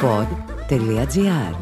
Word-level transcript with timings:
pod.gr 0.00 1.54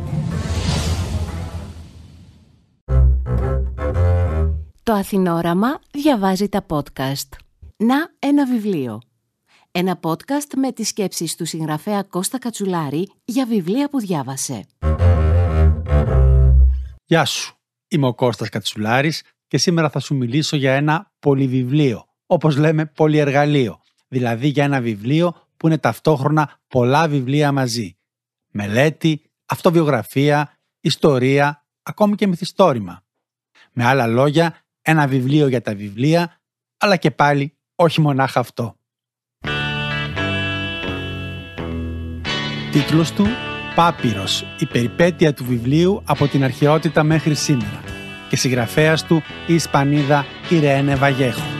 Το 4.82 4.93
Αθηνόραμα 4.93 5.80
διαβάζει 5.91 6.49
τα 6.49 6.67
podcast. 6.69 7.29
Να 7.77 7.96
ένα 8.19 8.46
βιβλίο. 8.46 9.01
Ένα 9.71 10.01
podcast 10.03 10.54
με 10.57 10.72
τις 10.72 10.88
σκέψεις 10.88 11.37
του 11.37 11.45
συγγραφέα 11.45 12.03
Κώστα 12.03 12.38
Κατσουλάρη 12.38 13.11
για 13.25 13.46
βιβλία 13.46 13.89
που 13.89 14.00
διάβασε. 14.00 14.64
Γεια 17.05 17.25
σου. 17.25 17.55
Είμαι 17.89 18.07
ο 18.07 18.14
Κώστας 18.14 18.48
Κατσουλάρης 18.48 19.23
και 19.46 19.59
σήμερα 19.59 19.91
θα 19.91 19.98
σου 19.98 20.14
μιλήσω 20.14 20.57
για 20.57 20.73
ένα 20.75 21.12
πολυβιβλίο, 21.18 22.05
όπως 22.27 22.57
λέμε 22.57 22.87
πολυεργαλείο, 22.87 23.80
δηλαδή 24.09 24.48
για 24.48 24.64
ένα 24.64 24.80
βιβλίο 24.80 25.34
που 25.57 25.66
είναι 25.66 25.79
ταυτόχρονα 25.79 26.61
πολλά 26.68 27.09
βιβλία 27.09 27.53
μαζί. 27.53 27.96
Μελέτη, 28.57 29.23
αυτοβιογραφία, 29.46 30.53
ιστορία, 30.81 31.64
ακόμη 31.82 32.14
και 32.14 32.26
μυθιστόρημα. 32.26 33.02
Με 33.72 33.84
άλλα 33.84 34.06
λόγια, 34.06 34.58
ένα 34.82 35.06
βιβλίο 35.06 35.48
για 35.48 35.60
τα 35.60 35.74
βιβλία, 35.74 36.40
αλλά 36.76 36.96
και 36.96 37.10
πάλι 37.10 37.58
όχι 37.74 38.00
μονάχα 38.00 38.40
αυτό. 38.40 38.76
Τίτλος 42.72 43.12
του 43.12 43.26
«Πάπυρος, 43.74 44.45
η 44.59 44.66
περιπέτεια 44.66 45.34
του 45.34 45.45
βιβλίου 45.45 46.02
από 46.06 46.28
την 46.28 46.45
αρχαιότητα 46.45 47.02
μέχρι 47.02 47.34
σήμερα» 47.34 47.82
και 48.28 48.36
συγγραφέας 48.36 49.04
του 49.04 49.23
η 49.46 49.54
Ισπανίδα 49.54 50.24
Ιρένε 50.50 50.96
Βαγέχου. 50.96 51.55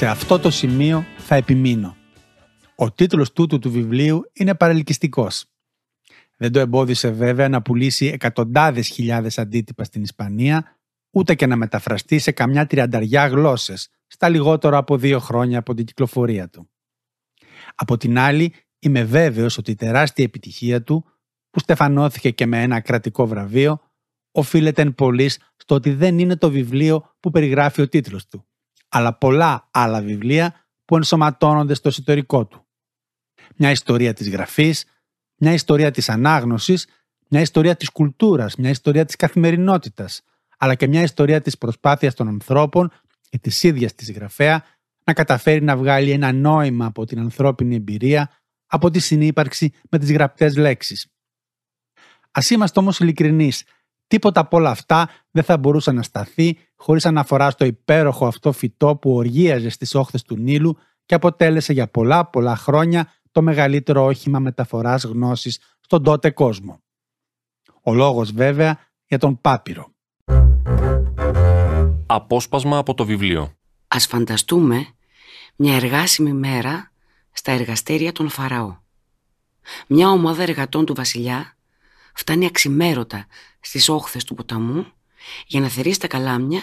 Σε 0.00 0.06
αυτό 0.06 0.38
το 0.38 0.50
σημείο 0.50 1.04
θα 1.18 1.34
επιμείνω. 1.34 1.96
Ο 2.74 2.92
τίτλος 2.92 3.32
τούτου 3.32 3.58
του 3.58 3.70
βιβλίου 3.70 4.30
είναι 4.32 4.54
παρελκυστικός. 4.54 5.44
Δεν 6.36 6.52
το 6.52 6.58
εμπόδισε 6.58 7.10
βέβαια 7.10 7.48
να 7.48 7.62
πουλήσει 7.62 8.06
εκατοντάδες 8.06 8.88
χιλιάδες 8.88 9.38
αντίτυπα 9.38 9.84
στην 9.84 10.02
Ισπανία, 10.02 10.78
ούτε 11.10 11.34
και 11.34 11.46
να 11.46 11.56
μεταφραστεί 11.56 12.18
σε 12.18 12.32
καμιά 12.32 12.66
τριανταριά 12.66 13.26
γλώσσες, 13.26 13.88
στα 14.06 14.28
λιγότερο 14.28 14.76
από 14.76 14.96
δύο 14.96 15.18
χρόνια 15.18 15.58
από 15.58 15.74
την 15.74 15.84
κυκλοφορία 15.84 16.48
του. 16.48 16.70
Από 17.74 17.96
την 17.96 18.18
άλλη, 18.18 18.54
είμαι 18.78 19.04
βέβαιος 19.04 19.58
ότι 19.58 19.70
η 19.70 19.74
τεράστια 19.74 20.24
επιτυχία 20.24 20.82
του, 20.82 21.04
που 21.50 21.58
στεφανώθηκε 21.58 22.30
και 22.30 22.46
με 22.46 22.62
ένα 22.62 22.80
κρατικό 22.80 23.26
βραβείο, 23.26 23.80
οφείλεται 24.32 24.82
εν 24.82 24.94
πολλής 24.94 25.38
στο 25.56 25.74
ότι 25.74 25.90
δεν 25.92 26.18
είναι 26.18 26.36
το 26.36 26.50
βιβλίο 26.50 27.14
που 27.20 27.30
περιγράφει 27.30 27.80
ο 27.82 27.88
τίτλος 27.88 28.26
του 28.26 28.44
αλλά 28.90 29.14
πολλά 29.14 29.68
άλλα 29.70 30.00
βιβλία 30.02 30.54
που 30.84 30.96
ενσωματώνονται 30.96 31.74
στο 31.74 31.88
εσωτερικό 31.88 32.46
του. 32.46 32.66
Μια 33.56 33.70
ιστορία 33.70 34.12
της 34.12 34.30
γραφής, 34.30 34.84
μια 35.36 35.52
ιστορία 35.52 35.90
της 35.90 36.08
ανάγνωσης, 36.08 36.86
μια 37.28 37.40
ιστορία 37.40 37.76
της 37.76 37.90
κουλτούρας, 37.90 38.56
μια 38.56 38.70
ιστορία 38.70 39.04
της 39.04 39.16
καθημερινότητας, 39.16 40.22
αλλά 40.58 40.74
και 40.74 40.86
μια 40.86 41.02
ιστορία 41.02 41.40
της 41.40 41.58
προσπάθειας 41.58 42.14
των 42.14 42.28
ανθρώπων 42.28 42.92
και 43.28 43.38
της 43.38 43.62
ίδιας 43.62 43.94
της 43.94 44.12
γραφέα 44.12 44.64
να 45.04 45.12
καταφέρει 45.12 45.62
να 45.62 45.76
βγάλει 45.76 46.10
ένα 46.10 46.32
νόημα 46.32 46.86
από 46.86 47.04
την 47.04 47.18
ανθρώπινη 47.18 47.74
εμπειρία, 47.74 48.30
από 48.66 48.90
τη 48.90 48.98
συνύπαρξη 48.98 49.72
με 49.90 49.98
τις 49.98 50.12
γραπτές 50.12 50.56
λέξεις. 50.56 51.06
Ας 52.30 52.50
είμαστε 52.50 52.80
όμως 52.80 53.00
ειλικρινείς, 53.00 53.64
Τίποτα 54.10 54.40
από 54.40 54.56
όλα 54.56 54.70
αυτά 54.70 55.10
δεν 55.30 55.44
θα 55.44 55.58
μπορούσε 55.58 55.92
να 55.92 56.02
σταθεί 56.02 56.58
χωρίς 56.82 57.06
αναφορά 57.06 57.50
στο 57.50 57.64
υπέροχο 57.64 58.26
αυτό 58.26 58.52
φυτό 58.52 58.96
που 58.96 59.14
οργίαζε 59.14 59.68
στις 59.68 59.94
όχθες 59.94 60.22
του 60.22 60.36
Νείλου 60.36 60.78
και 61.06 61.14
αποτέλεσε 61.14 61.72
για 61.72 61.88
πολλά 61.90 62.26
πολλά 62.26 62.56
χρόνια 62.56 63.12
το 63.30 63.42
μεγαλύτερο 63.42 64.04
όχημα 64.04 64.38
μεταφοράς 64.38 65.02
γνώσης 65.02 65.60
στον 65.80 66.02
τότε 66.02 66.30
κόσμο. 66.30 66.82
Ο 67.82 67.94
λόγος 67.94 68.32
βέβαια 68.32 68.78
για 69.06 69.18
τον 69.18 69.40
Πάπυρο. 69.40 69.92
Απόσπασμα 72.06 72.78
από 72.78 72.94
το 72.94 73.04
βιβλίο. 73.04 73.52
Ας 73.88 74.06
φανταστούμε 74.06 74.86
μια 75.56 75.74
εργάσιμη 75.74 76.32
μέρα 76.32 76.92
στα 77.32 77.52
εργαστήρια 77.52 78.12
των 78.12 78.28
Φαραώ. 78.28 78.76
Μια 79.86 80.08
ομάδα 80.08 80.42
εργατών 80.42 80.84
του 80.84 80.94
βασιλιά 80.94 81.56
φτάνει 82.14 82.46
αξιμέρωτα 82.46 83.26
στις 83.60 83.88
όχθες 83.88 84.24
του 84.24 84.34
ποταμού 84.34 84.86
για 85.46 85.60
να 85.60 85.68
θερήσει 85.68 86.00
τα 86.00 86.06
καλάμια 86.06 86.62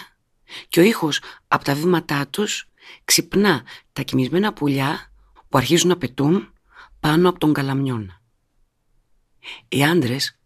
και 0.67 0.79
ο 0.79 0.83
ήχος 0.83 1.21
από 1.47 1.63
τα 1.63 1.75
βήματά 1.75 2.27
τους 2.27 2.69
ξυπνά 3.05 3.63
τα 3.93 4.01
κοιμισμένα 4.01 4.53
πουλιά 4.53 5.11
που 5.49 5.57
αρχίζουν 5.57 5.89
να 5.89 5.97
πετούν 5.97 6.53
πάνω 6.99 7.29
από 7.29 7.39
τον 7.39 7.53
καλαμιόν. 7.53 8.21
Οι 9.67 9.83
άντρες 9.83 10.37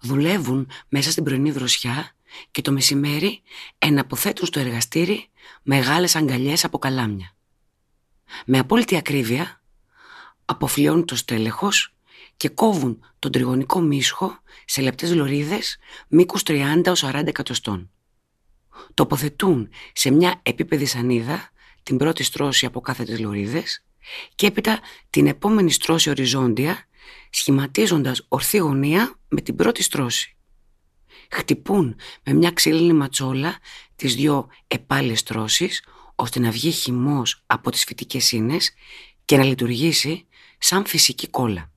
δουλεύουν 0.00 0.70
μέσα 0.88 1.10
στην 1.10 1.24
πρωινή 1.24 1.50
δροσιά 1.50 2.12
και 2.50 2.62
το 2.62 2.72
μεσημέρι 2.72 3.42
εναποθέτουν 3.78 4.46
στο 4.46 4.60
εργαστήρι 4.60 5.28
μεγάλες 5.62 6.16
αγκαλιές 6.16 6.64
από 6.64 6.78
καλάμια. 6.78 7.34
Με 8.44 8.58
απόλυτη 8.58 8.96
ακρίβεια 8.96 9.60
αποφλιώνουν 10.44 11.04
το 11.04 11.16
στέλεχος 11.16 11.94
και 12.38 12.48
κόβουν 12.48 13.04
τον 13.18 13.32
τριγωνικό 13.32 13.80
μίσχο 13.80 14.38
σε 14.64 14.80
λεπτές 14.80 15.14
λωρίδες 15.14 15.76
μήκους 16.08 16.42
30 16.46 16.92
40 16.94 17.26
εκατοστών. 17.26 17.90
Τοποθετούν 18.94 19.68
σε 19.92 20.10
μια 20.10 20.40
επίπεδη 20.42 20.84
σανίδα 20.84 21.50
την 21.82 21.96
πρώτη 21.96 22.22
στρώση 22.22 22.66
από 22.66 22.80
κάθε 22.80 23.04
τις 23.04 23.20
λωρίδες 23.20 23.84
και 24.34 24.46
έπειτα 24.46 24.80
την 25.10 25.26
επόμενη 25.26 25.70
στρώση 25.70 26.10
οριζόντια 26.10 26.86
σχηματίζοντας 27.30 28.24
ορθή 28.28 28.58
γωνία 28.58 29.18
με 29.28 29.40
την 29.40 29.56
πρώτη 29.56 29.82
στρώση. 29.82 30.36
Χτυπούν 31.30 31.96
με 32.22 32.32
μια 32.32 32.50
ξύλινη 32.50 32.92
ματσόλα 32.92 33.58
τις 33.96 34.14
δυο 34.14 34.48
επάλες 34.66 35.18
στρώσεις 35.18 35.84
ώστε 36.14 36.40
να 36.40 36.50
βγει 36.50 36.70
χυμός 36.70 37.42
από 37.46 37.70
τις 37.70 37.84
φυτικές 37.84 38.24
σύνες 38.24 38.72
και 39.24 39.36
να 39.36 39.44
λειτουργήσει 39.44 40.26
σαν 40.58 40.86
φυσική 40.86 41.28
κόλλα 41.28 41.72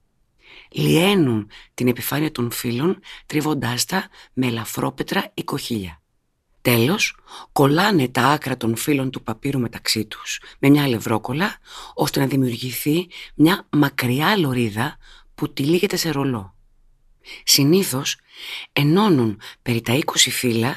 λιένουν 0.71 1.49
την 1.73 1.87
επιφάνεια 1.87 2.31
των 2.31 2.51
φύλων 2.51 2.99
τρίβοντάς 3.25 3.85
τα 3.85 4.09
με 4.33 4.47
ελαφρόπετρα 4.47 5.31
ή 5.33 5.43
κοχύλια. 5.43 6.01
Τέλος, 6.61 7.17
κολλάνε 7.51 8.07
τα 8.07 8.23
άκρα 8.23 8.57
των 8.57 8.75
φύλων 8.75 9.11
του 9.11 9.23
παπύρου 9.23 9.59
μεταξύ 9.59 10.05
τους 10.05 10.39
με 10.59 10.69
μια 10.69 10.83
αλευρόκολλα 10.83 11.57
ώστε 11.93 12.19
να 12.19 12.25
δημιουργηθεί 12.25 13.07
μια 13.35 13.67
μακριά 13.69 14.37
λωρίδα 14.37 14.97
που 15.35 15.53
τυλίγεται 15.53 15.95
σε 15.95 16.09
ρολό. 16.09 16.55
Συνήθως 17.43 18.17
ενώνουν 18.73 19.39
περί 19.61 19.81
τα 19.81 19.99
20 19.99 20.01
φύλλα 20.15 20.75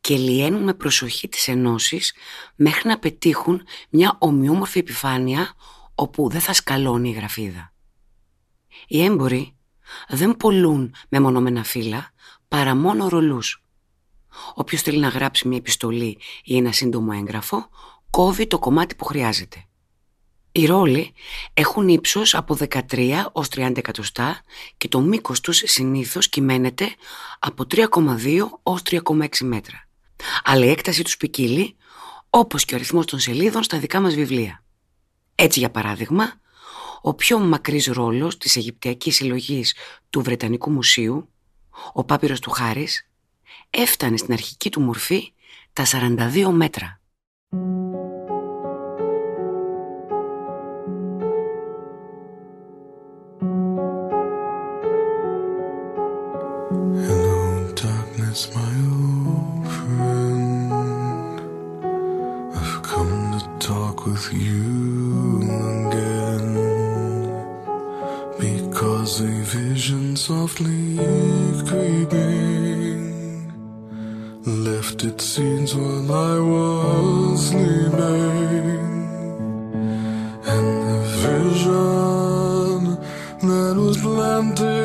και 0.00 0.16
λιένουν 0.16 0.62
με 0.62 0.74
προσοχή 0.74 1.28
τις 1.28 1.48
ενώσεις 1.48 2.14
μέχρι 2.54 2.88
να 2.88 2.98
πετύχουν 2.98 3.62
μια 3.88 4.16
ομοιόμορφη 4.18 4.78
επιφάνεια 4.78 5.54
όπου 5.94 6.28
δεν 6.28 6.40
θα 6.40 6.52
σκαλώνει 6.52 7.08
η 7.08 7.12
γραφίδα. 7.12 7.71
Οι 8.92 9.04
έμποροι 9.04 9.56
δεν 10.08 10.36
πολλούν 10.36 10.94
με 11.08 11.20
μονόμενα 11.20 11.64
φύλλα 11.64 12.10
παρά 12.48 12.74
μόνο 12.74 13.08
ρολούς. 13.08 13.62
Όποιος 14.54 14.82
θέλει 14.82 14.98
να 14.98 15.08
γράψει 15.08 15.48
μια 15.48 15.56
επιστολή 15.56 16.18
ή 16.44 16.56
ένα 16.56 16.72
σύντομο 16.72 17.10
έγγραφο, 17.14 17.68
κόβει 18.10 18.46
το 18.46 18.58
κομμάτι 18.58 18.94
που 18.94 19.04
χρειάζεται. 19.04 19.64
Οι 20.52 20.66
ρόλοι 20.66 21.12
έχουν 21.54 21.88
ύψος 21.88 22.34
από 22.34 22.56
13 22.88 23.26
ως 23.32 23.48
30 23.48 23.76
εκατοστά 23.76 24.42
και 24.76 24.88
το 24.88 25.00
μήκος 25.00 25.40
τους 25.40 25.62
συνήθως 25.64 26.28
κυμαίνεται 26.28 26.94
από 27.38 27.64
3,2 27.74 28.48
ως 28.62 28.82
3,6 28.90 29.28
μέτρα. 29.40 29.88
Αλλά 30.44 30.64
η 30.64 30.68
έκταση 30.70 31.04
τους 31.04 31.16
ποικίλει, 31.16 31.76
όπως 32.30 32.64
και 32.64 32.74
ο 32.74 32.76
αριθμός 32.76 33.06
των 33.06 33.18
σελίδων 33.18 33.62
στα 33.62 33.78
δικά 33.78 34.00
μας 34.00 34.14
βιβλία. 34.14 34.64
Έτσι, 35.34 35.58
για 35.58 35.70
παράδειγμα, 35.70 36.40
ο 37.02 37.14
πιο 37.14 37.38
μακρύς 37.38 37.86
ρόλος 37.86 38.38
της 38.38 38.56
Αιγυπτιακής 38.56 39.14
συλλογής 39.14 39.74
του 40.10 40.22
Βρετανικού 40.22 40.70
Μουσείου, 40.70 41.28
ο 41.92 42.04
Πάπυρος 42.04 42.40
του 42.40 42.50
Χάρης, 42.50 43.08
έφτανε 43.70 44.16
στην 44.16 44.32
αρχική 44.32 44.70
του 44.70 44.80
μορφή 44.80 45.32
τα 45.72 45.84
42 45.84 46.50
μέτρα. 46.50 47.00
Hello, 57.06 57.42
darkness, 57.82 58.40
my 58.56 58.74
old 58.96 59.64
friend. 59.76 61.36
I've 62.58 62.78
come 62.90 63.14
to 63.34 63.40
talk 63.68 63.96
with 64.06 64.26
you 64.44 64.71
softly 70.16 70.96
creeping. 71.68 73.52
Left 74.44 75.04
its 75.04 75.24
scenes 75.24 75.74
while 75.74 76.12
I 76.12 76.38
was 76.38 77.48
sleeping. 77.48 77.92
And 80.52 80.68
the 80.88 81.00
vision 81.24 82.96
that 83.48 83.74
was 83.76 83.96
planted 83.98 84.81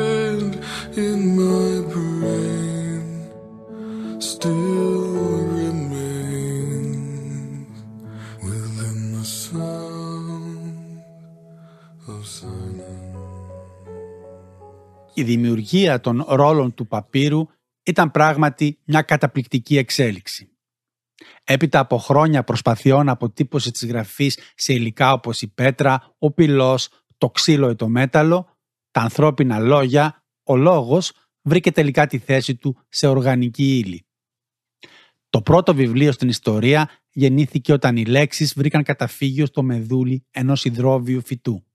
Η 15.18 15.22
δημιουργία 15.22 16.00
των 16.00 16.24
ρόλων 16.28 16.74
του 16.74 16.86
παπύρου 16.86 17.46
ήταν 17.82 18.10
πράγματι 18.10 18.78
μια 18.84 19.02
καταπληκτική 19.02 19.76
εξέλιξη. 19.76 20.50
Έπειτα 21.44 21.78
από 21.78 21.98
χρόνια 21.98 22.44
προσπαθειών 22.44 23.08
αποτύπωση 23.08 23.70
της 23.70 23.86
γραφής 23.86 24.38
σε 24.54 24.72
υλικά 24.72 25.12
όπως 25.12 25.42
η 25.42 25.48
πέτρα, 25.48 26.14
ο 26.18 26.30
πυλός, 26.30 26.88
το 27.18 27.30
ξύλο 27.30 27.70
ή 27.70 27.74
το 27.74 27.88
μέταλλο, 27.88 28.56
τα 28.90 29.00
ανθρώπινα 29.00 29.58
λόγια, 29.58 30.24
ο 30.42 30.56
λόγος 30.56 31.12
βρήκε 31.42 31.72
τελικά 31.72 32.06
τη 32.06 32.18
θέση 32.18 32.56
του 32.56 32.78
σε 32.88 33.06
οργανική 33.06 33.78
ύλη. 33.78 34.06
Το 35.30 35.42
πρώτο 35.42 35.74
βιβλίο 35.74 36.12
στην 36.12 36.28
ιστορία 36.28 36.90
γεννήθηκε 37.10 37.72
όταν 37.72 37.96
οι 37.96 38.04
λέξεις 38.04 38.54
βρήκαν 38.54 38.82
καταφύγιο 38.82 39.46
στο 39.46 39.62
μεδούλι 39.62 40.26
ενός 40.30 40.64
υδρόβιου 40.64 41.22
φυτού. 41.24 41.67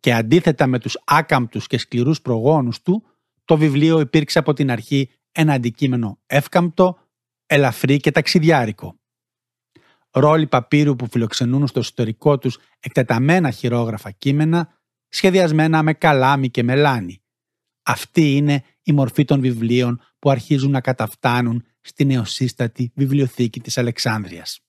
Και 0.00 0.14
αντίθετα 0.14 0.66
με 0.66 0.78
τους 0.78 0.98
άκαμπτους 1.04 1.66
και 1.66 1.78
σκληρούς 1.78 2.20
προγόνους 2.20 2.82
του, 2.82 3.04
το 3.44 3.56
βιβλίο 3.56 4.00
υπήρξε 4.00 4.38
από 4.38 4.52
την 4.52 4.70
αρχή 4.70 5.10
ένα 5.32 5.52
αντικείμενο 5.52 6.18
εύκαμπτο, 6.26 6.98
ελαφρύ 7.46 7.96
και 7.96 8.10
ταξιδιάρικο. 8.10 8.98
Ρόλοι 10.10 10.46
παπύρου 10.46 10.96
που 10.96 11.08
φιλοξενούν 11.10 11.66
στο 11.66 11.78
εσωτερικό 11.78 12.38
τους 12.38 12.58
εκτεταμένα 12.80 13.50
χειρόγραφα 13.50 14.10
κείμενα, 14.10 14.80
σχεδιασμένα 15.08 15.82
με 15.82 15.92
καλάμι 15.92 16.50
και 16.50 16.62
μελάνι. 16.62 17.22
Αυτή 17.82 18.36
είναι 18.36 18.64
η 18.82 18.92
μορφή 18.92 19.24
των 19.24 19.40
βιβλίων 19.40 20.00
που 20.18 20.30
αρχίζουν 20.30 20.70
να 20.70 20.80
καταφτάνουν 20.80 21.64
στη 21.80 22.04
νεοσύστατη 22.04 22.92
βιβλιοθήκη 22.94 23.60
της 23.60 23.78
Αλεξάνδρειας. 23.78 24.60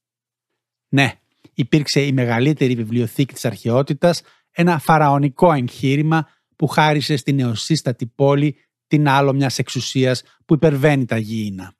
Ναι, 0.90 1.14
υπήρξε 1.54 2.02
η 2.02 2.12
μεγαλύτερη 2.12 2.76
βιβλιοθήκη 2.76 3.34
της 3.34 3.46
αρχαιότητας, 3.46 4.22
ένα 4.60 4.80
φαραωνικό 4.80 5.54
εγχείρημα 5.54 6.28
που 6.56 6.68
χάρισε 6.68 7.16
στη 7.16 7.34
νεοσύστατη 7.34 8.06
πόλη 8.06 8.56
την 8.88 9.08
άλλο 9.08 9.34
μιας 9.34 9.60
εξουσίας 9.60 10.24
που 10.46 10.54
υπερβαίνει 10.54 11.06
τα 11.06 11.18
γήινα. 11.18 11.74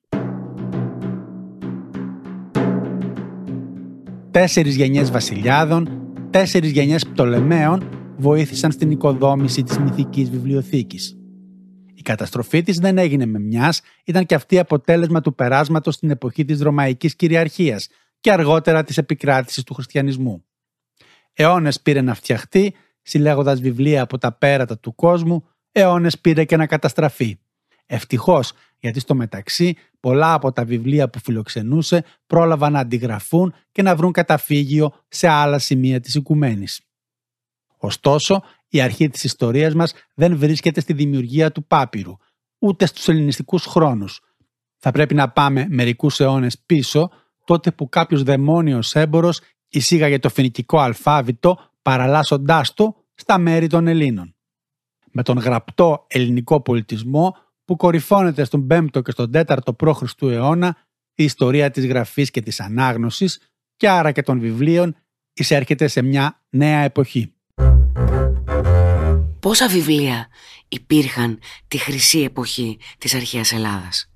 Τέσσερις 4.32 4.76
γενιές 4.76 5.12
βασιλιάδων, 5.12 6.02
τέσσερις 6.30 6.72
γενιές 6.72 7.08
πτολεμαίων 7.08 7.90
βοήθησαν 8.18 8.72
στην 8.72 8.92
οικοδόμηση 8.92 9.64
της 9.64 9.78
μυθικής 9.78 10.30
βιβλιοθήκης. 10.30 11.18
Η 11.94 12.02
καταστροφή 12.02 12.62
της 12.62 12.78
δεν 12.78 12.98
έγινε 12.98 13.26
με 13.26 13.40
μιας, 13.40 13.82
ήταν 14.06 14.26
και 14.26 14.36
αυτή 14.36 14.60
αποτέλεσμα 14.60 15.22
του 15.22 15.36
περάσματος 15.36 15.96
στην 15.96 16.10
εποχή 16.10 16.46
της 16.46 16.62
Ρωμαϊκής 16.62 17.16
κυριαρχίας 17.16 17.88
και 18.20 18.32
αργότερα 18.32 18.84
της 18.84 18.98
επικράτησης 18.98 19.64
του 19.64 19.74
χριστιανισμού. 19.74 20.47
Αιώνες 21.40 21.82
πήρε 21.82 22.02
να 22.02 22.14
φτιαχτεί, 22.14 22.76
συλλέγοντας 23.02 23.60
βιβλία 23.60 24.02
από 24.02 24.18
τα 24.18 24.32
πέρατα 24.32 24.78
του 24.78 24.96
κόσμου, 24.96 25.48
αιώνες 25.72 26.20
πήρε 26.20 26.46
και 26.46 26.58
να 26.58 26.68
καταστραφεί. 26.68 27.40
Ευτυχώς, 27.86 28.52
γιατί 28.80 29.00
στο 29.00 29.16
μεταξύ 29.16 29.76
πολλά 30.00 30.34
από 30.34 30.52
τα 30.52 30.66
βιβλία 30.66 31.10
που 31.10 31.20
φιλοξενούσε 31.20 32.04
πρόλαβαν 32.28 32.72
να 32.72 32.80
αντιγραφούν 32.80 33.54
και 33.72 33.82
να 33.82 33.96
βρουν 33.96 34.12
καταφύγιο 34.12 34.94
σε 35.08 35.28
άλλα 35.28 35.60
σημεία 35.60 36.00
της 36.00 36.16
οικουμένης. 36.16 36.82
Ωστόσο, 37.78 38.44
η 38.68 38.82
αρχή 38.82 39.10
της 39.10 39.24
ιστορίας 39.24 39.74
μας 39.74 39.94
δεν 40.16 40.38
βρίσκεται 40.38 40.82
στη 40.82 40.94
δημιουργία 40.94 41.52
του 41.52 41.66
πάπυρου, 41.66 42.18
ούτε 42.60 42.86
στους 42.86 43.08
ελληνιστικούς 43.08 43.66
χρόνους. 43.66 44.22
Θα 44.78 44.92
πρέπει 44.92 45.14
να 45.14 45.30
πάμε 45.30 45.66
μερικούς 45.70 46.20
αιώνες 46.20 46.60
πίσω, 46.66 47.10
τότε 47.46 47.72
που 47.72 47.90
κάποιος 47.90 48.24
δαιμόνιος 48.24 48.96
έμπορος 48.96 49.42
εισήγαγε 49.70 50.20
το 50.20 50.30
φοινικικό 50.30 50.80
αλφάβητο 50.80 51.60
παραλλάσσοντάς 51.82 52.74
το 52.74 53.06
στα 53.14 53.38
μέρη 53.38 53.68
των 53.68 53.88
Ελλήνων. 53.88 54.36
Με 55.12 55.24
τον 55.24 55.38
γραπτό 55.38 56.06
ελληνικό 56.08 56.62
πολιτισμό 56.62 57.36
που 57.66 57.76
κορυφώνεται 57.76 58.44
στον 58.44 58.68
5ο 58.72 59.02
και 59.04 59.12
στον 59.12 59.32
4ο 59.34 59.76
π.Χ. 59.78 60.22
αιώνα 60.22 60.78
η 61.16 61.24
ιστορία 61.24 61.72
της 61.72 61.86
γραφής 61.86 62.32
και 62.32 62.42
της 62.42 62.60
ανάγνωσης 62.60 63.40
και 63.76 63.90
άρα 63.90 64.12
και 64.12 64.22
των 64.22 64.40
βιβλίων 64.40 64.96
εισέρχεται 65.34 65.88
σε 65.88 66.02
μια 66.02 66.42
νέα 66.50 66.80
εποχή. 66.80 67.34
Πόσα 69.40 69.68
βιβλία 69.68 70.28
υπήρχαν 70.68 71.40
τη 71.68 71.78
χρυσή 71.78 72.20
εποχή 72.20 72.80
της 72.98 73.14
αρχαίας 73.14 73.52
Ελλάδας; 73.52 74.12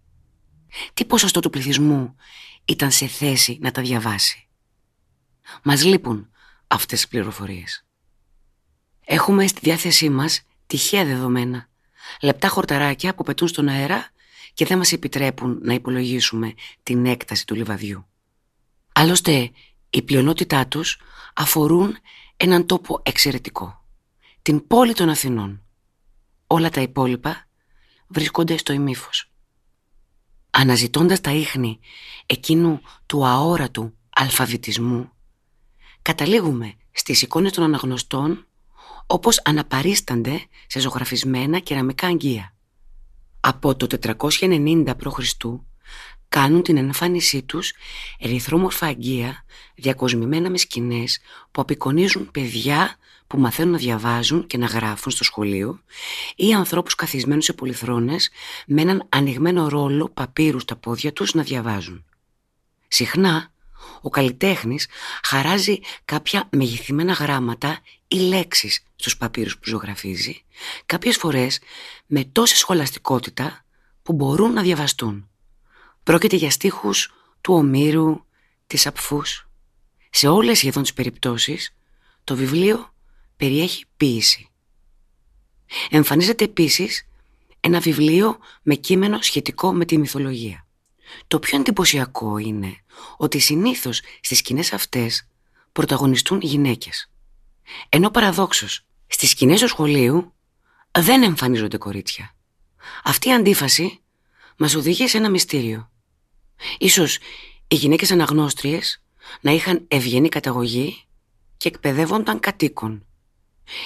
Τι 0.94 1.06
ποσοστό 1.06 1.40
του 1.40 1.50
πληθυσμού 1.50 2.16
ήταν 2.66 2.92
σε 2.92 3.08
θέση 3.08 3.58
να 3.62 3.72
τα 3.72 3.82
διαβάσει; 3.82 4.50
Μας 5.64 5.84
λείπουν 5.84 6.30
αυτές 6.68 7.00
τις 7.00 7.08
πληροφορίες. 7.08 7.86
Έχουμε 9.06 9.48
στη 9.48 9.60
διάθεσή 9.64 10.10
μας 10.10 10.42
τυχαία 10.68 11.06
δεδομένα, 11.06 11.70
λεπτά 12.22 12.48
χορταράκια 12.48 13.16
που 13.16 13.24
πετούν 13.24 13.48
στον 13.48 13.68
αέρα 13.68 14.10
και 14.54 14.66
δεν 14.66 14.78
μας 14.78 14.92
επιτρέπουν 14.92 15.60
να 15.62 15.74
υπολογίσουμε 15.74 16.54
την 16.84 17.06
έκταση 17.06 17.46
του 17.46 17.56
λιβαδιού. 17.56 18.06
Άλλωστε, 18.94 19.52
η 19.90 20.02
πλειονότητά 20.02 20.68
τους 20.68 21.00
αφορούν 21.34 21.98
έναν 22.38 22.66
τόπο 22.66 23.02
εξαιρετικό, 23.04 23.86
την 24.42 24.68
πόλη 24.68 24.94
των 24.94 25.10
Αθηνών. 25.10 25.64
Όλα 26.48 26.70
τα 26.70 26.82
υπόλοιπα 26.82 27.48
βρίσκονται 28.08 28.58
στο 28.58 28.74
ημίφος. 28.74 29.32
Αναζητώντας 30.50 31.22
τα 31.22 31.32
ίχνη 31.32 31.80
εκείνου 32.26 32.82
του 33.06 33.26
αόρατου 33.26 33.94
αλφαβητισμού, 34.10 35.12
καταλήγουμε 36.02 36.74
στις 36.92 37.22
εικόνες 37.22 37.52
των 37.52 37.64
αναγνωστών 37.64 38.46
όπως 39.06 39.42
αναπαρίστανται 39.44 40.46
σε 40.68 40.80
ζωγραφισμένα 40.80 41.60
κεραμικά 41.60 42.08
αγγεία. 42.08 42.56
Από 43.40 43.76
το 43.76 43.88
490 44.20 44.94
π.Χ. 44.98 45.20
κάνουν 46.30 46.62
την 46.62 46.78
εμφάνισή 46.78 47.44
τους 47.44 47.74
ερυθρόμορφα 48.20 48.86
αγγεία 48.86 49.46
διακοσμημένα 49.76 50.50
με 50.50 50.58
σκηνές 50.58 51.20
που 51.52 51.62
απεικονίζουν 51.62 52.32
παιδιά 52.32 52.96
που 53.28 53.40
μαθαίνουν 53.40 53.72
να 53.72 53.78
διαβάζουν 53.78 54.48
και 54.48 54.58
να 54.58 54.66
γράφουν 54.66 55.12
στο 55.12 55.24
σχολείο 55.24 55.80
ή 56.36 56.54
ανθρώπους 56.54 56.96
καθισμένους 56.96 57.46
σε 57.46 57.54
πολυθρόνες 57.54 58.30
με 58.68 58.82
έναν 58.82 59.08
ανοιγμένο 59.10 59.68
ρόλο 59.68 60.10
παπύρου 60.10 60.60
στα 60.60 60.76
πόδια 60.76 61.14
τους 61.14 61.34
να 61.34 61.44
διαβάζουν. 61.44 62.06
Συχνά 62.88 63.51
ο 64.02 64.10
καλλιτέχνης 64.10 64.88
χαράζει 65.24 65.80
κάποια 66.06 66.50
μεγεθυμένα 66.52 67.14
γράμματα 67.14 67.80
ή 68.08 68.16
λέξεις 68.16 68.84
στους 68.96 69.18
παπύρους 69.18 69.58
που 69.58 69.64
ζωγραφίζει, 69.66 70.44
κάποιες 70.86 71.18
φορές 71.18 71.60
με 72.06 72.24
τόση 72.24 72.56
σχολαστικότητα 72.56 73.66
που 74.04 74.14
μπορούν 74.14 74.54
να 74.54 74.62
διαβαστούν. 74.62 75.30
Πρόκειται 76.04 76.36
για 76.36 76.52
στίχους 76.52 77.14
του 77.42 77.54
Ομήρου, 77.54 78.26
της 78.68 78.88
Απφούς. 78.88 79.48
Σε 80.10 80.28
όλες 80.28 80.58
σχεδόν 80.58 80.84
τις 80.84 80.94
περιπτώσεις, 80.94 81.76
το 82.24 82.36
βιβλίο 82.36 82.94
περιέχει 83.38 83.86
ποίηση. 83.98 84.50
Εμφανίζεται 85.90 86.44
επίσης 86.44 87.08
ένα 87.60 87.80
βιβλίο 87.80 88.38
με 88.62 88.76
κείμενο 88.76 89.22
σχετικό 89.22 89.74
με 89.74 89.86
τη 89.86 89.98
μυθολογία. 89.98 90.66
Το 91.28 91.40
πιο 91.40 91.60
εντυπωσιακό 91.60 92.38
είναι 92.38 92.76
ότι 93.18 93.40
συνήθως 93.40 94.02
στις 94.22 94.38
σκηνές 94.38 94.74
αυτές 94.74 95.28
πρωταγωνιστούν 95.72 96.40
γυναίκες. 96.42 97.12
Ενώ 97.90 98.10
παραδόξως 98.10 98.86
στις 99.08 99.30
σκηνές 99.30 99.60
του 99.60 99.68
σχολείου 99.68 100.34
δεν 100.92 101.24
εμφανίζονται 101.24 101.78
κορίτσια. 101.78 102.36
Αυτή 103.04 103.30
η 103.30 103.34
αντίφαση 103.34 104.00
μας 104.58 104.76
οδηγεί 104.76 105.08
σε 105.08 105.18
ένα 105.18 105.30
μυστήριο. 105.30 105.92
Ίσως 106.78 107.18
οι 107.68 107.76
γυναίκες 107.76 108.12
αναγνώστριες 108.12 109.02
να 109.42 109.52
είχαν 109.52 109.86
ευγενή 109.88 110.30
καταγωγή 110.30 111.04
και 111.58 111.68
εκπαιδεύονταν 111.68 112.40
κατοίκων. 112.40 113.06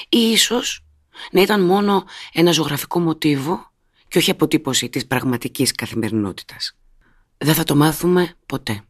Ή 0.09 0.17
ίσως 0.17 0.83
να 1.31 1.41
ήταν 1.41 1.61
μόνο 1.61 2.03
ένα 2.33 2.51
ζωγραφικό 2.51 2.99
μοτίβο 2.99 3.71
και 4.07 4.17
όχι 4.17 4.31
αποτύπωση 4.31 4.89
της 4.89 5.07
πραγματικής 5.07 5.71
καθημερινότητας. 5.71 6.77
Δεν 7.37 7.53
θα 7.53 7.63
το 7.63 7.75
μάθουμε 7.75 8.33
ποτέ. 8.45 8.83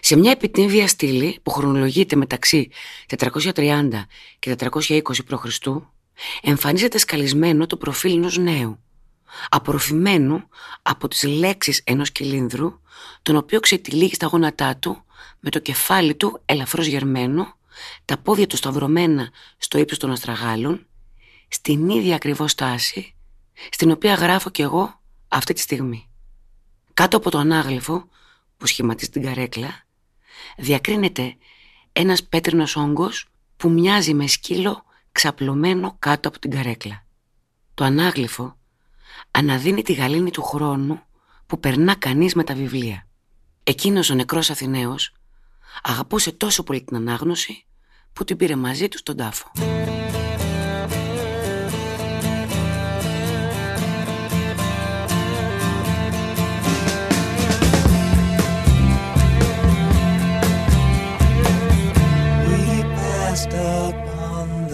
Σε 0.00 0.16
μια 0.16 0.30
επιτύμβια 0.30 0.88
στήλη 0.88 1.38
που 1.42 1.50
χρονολογείται 1.50 2.16
μεταξύ 2.16 2.70
430 3.16 3.88
και 4.38 4.56
420 4.58 5.00
π.Χ. 5.02 5.66
εμφανίζεται 6.42 6.98
σκαλισμένο 6.98 7.66
το 7.66 7.76
προφίλ 7.76 8.16
ενός 8.16 8.38
νέου, 8.38 8.78
απορροφημένου 9.48 10.48
από 10.82 11.08
τις 11.08 11.22
λέξεις 11.22 11.80
ενός 11.84 12.10
κυλίνδρου, 12.10 12.80
τον 13.22 13.36
οποίο 13.36 13.60
ξετυλίγει 13.60 14.14
στα 14.14 14.26
γόνατά 14.26 14.76
του, 14.76 15.04
με 15.40 15.50
το 15.50 15.58
κεφάλι 15.58 16.14
του 16.14 16.40
ελαφρώς 16.44 16.86
γερμένο, 16.86 17.56
τα 18.04 18.18
πόδια 18.18 18.46
του 18.46 18.56
σταυρωμένα 18.56 19.30
στο 19.56 19.78
ύψος 19.78 19.98
των 19.98 20.10
αστραγάλων, 20.10 20.86
στην 21.48 21.88
ίδια 21.88 22.14
ακριβώς 22.14 22.50
στάση, 22.50 23.14
στην 23.70 23.90
οποία 23.90 24.14
γράφω 24.14 24.50
κι 24.50 24.62
εγώ 24.62 25.00
αυτή 25.28 25.52
τη 25.52 25.60
στιγμή. 25.60 26.09
Κάτω 27.00 27.16
από 27.16 27.30
το 27.30 27.38
ανάγλυφο 27.38 28.08
που 28.56 28.66
σχηματίζει 28.66 29.10
την 29.10 29.22
καρέκλα, 29.22 29.86
διακρίνεται 30.56 31.36
ένας 31.92 32.24
πέτρινος 32.24 32.76
όγκος 32.76 33.26
που 33.56 33.70
μοιάζει 33.70 34.14
με 34.14 34.26
σκύλο 34.26 34.84
ξαπλωμένο 35.12 35.96
κάτω 35.98 36.28
από 36.28 36.38
την 36.38 36.50
καρέκλα. 36.50 37.04
Το 37.74 37.84
ανάγλυφο 37.84 38.56
αναδίνει 39.30 39.82
τη 39.82 39.92
γαλήνη 39.92 40.30
του 40.30 40.42
χρόνου 40.42 41.02
που 41.46 41.60
περνά 41.60 41.94
κανείς 41.94 42.34
με 42.34 42.44
τα 42.44 42.54
βιβλία. 42.54 43.06
Εκείνος 43.64 44.10
ο 44.10 44.14
νεκρός 44.14 44.50
Αθηναίος 44.50 45.12
αγαπούσε 45.82 46.32
τόσο 46.32 46.62
πολύ 46.62 46.82
την 46.82 46.96
ανάγνωση 46.96 47.66
που 48.12 48.24
την 48.24 48.36
πήρε 48.36 48.56
μαζί 48.56 48.88
του 48.88 48.98
στον 48.98 49.16
τάφο. 49.16 49.50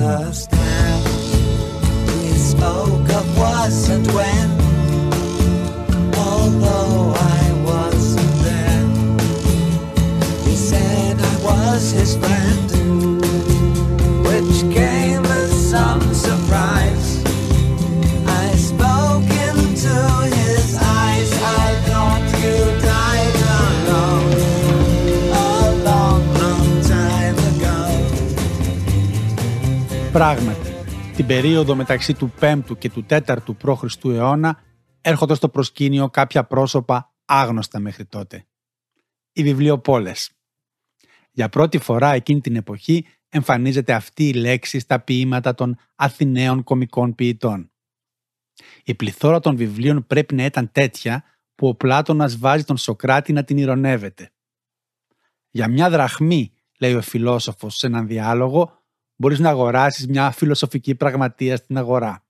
The 0.07 0.33
steps. 0.33 1.35
We 2.07 2.31
spoke 2.53 3.09
of 3.19 3.39
was 3.39 3.89
and 3.89 4.07
when. 4.17 4.49
Although 6.15 7.13
I 7.39 7.43
wasn't 7.71 8.35
there, 8.47 8.87
he 10.47 10.55
said 10.55 11.17
I 11.19 11.37
was 11.49 11.91
his 11.91 12.17
Πράγματι, 30.17 30.71
την 31.17 31.27
περίοδο 31.27 31.75
μεταξύ 31.75 32.15
του 32.15 32.33
5ου 32.41 32.79
και 32.79 32.91
του 32.91 33.07
4ου 33.09 33.57
π.Χ. 33.59 34.05
αιώνα 34.05 34.63
έρχονται 35.01 35.35
στο 35.35 35.49
προσκήνιο 35.49 36.11
κάποια 36.11 36.45
πρόσωπα 36.45 37.15
άγνωστα 37.25 37.79
μέχρι 37.79 38.05
τότε. 38.05 38.47
Οι 39.33 39.43
βιβλιοπόλες. 39.43 40.31
Για 41.31 41.49
πρώτη 41.49 41.79
φορά 41.79 42.13
εκείνη 42.13 42.41
την 42.41 42.57
εποχή 42.57 43.07
εμφανίζεται 43.29 43.93
αυτή 43.93 44.29
η 44.29 44.33
λέξη 44.33 44.79
στα 44.79 45.01
ποίηματα 45.01 45.55
των 45.55 45.79
Αθηναίων 45.95 46.63
κομικών 46.63 47.15
ποιητών. 47.15 47.71
Η 48.85 48.95
πληθώρα 48.95 49.41
των 49.41 49.57
βιβλίων 49.57 50.07
πρέπει 50.07 50.35
να 50.35 50.45
ήταν 50.45 50.73
τέτοια 50.73 51.25
που 51.55 51.69
ο 51.69 51.75
Πλάτωνας 51.75 52.39
βάζει 52.39 52.65
τον 52.65 52.77
Σοκράτη 52.77 53.33
να 53.33 53.45
την 53.45 53.57
ηρωνεύεται. 53.57 54.31
Για 55.51 55.69
μια 55.69 55.91
δραχμή, 55.91 56.53
λέει 56.79 56.95
ο 56.95 57.03
φιλόσοφος 57.03 57.77
σε 57.77 57.87
έναν 57.87 58.07
διάλογο, 58.07 58.85
μπορείς 59.17 59.39
να 59.39 59.49
αγοράσεις 59.49 60.07
μια 60.07 60.31
φιλοσοφική 60.31 60.95
πραγματεία 60.95 61.57
στην 61.57 61.79
αγορά. 61.79 62.25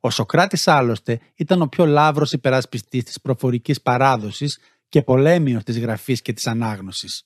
Ο 0.00 0.10
Σοκράτης 0.10 0.68
άλλωστε 0.68 1.20
ήταν 1.34 1.62
ο 1.62 1.66
πιο 1.66 1.86
λαύρος 1.86 2.32
υπερασπιστής 2.32 3.04
της 3.04 3.20
προφορικής 3.20 3.80
παράδοσης 3.82 4.58
και 4.88 5.02
πολέμιος 5.02 5.62
της 5.62 5.78
γραφής 5.78 6.22
και 6.22 6.32
της 6.32 6.46
ανάγνωσης. 6.46 7.24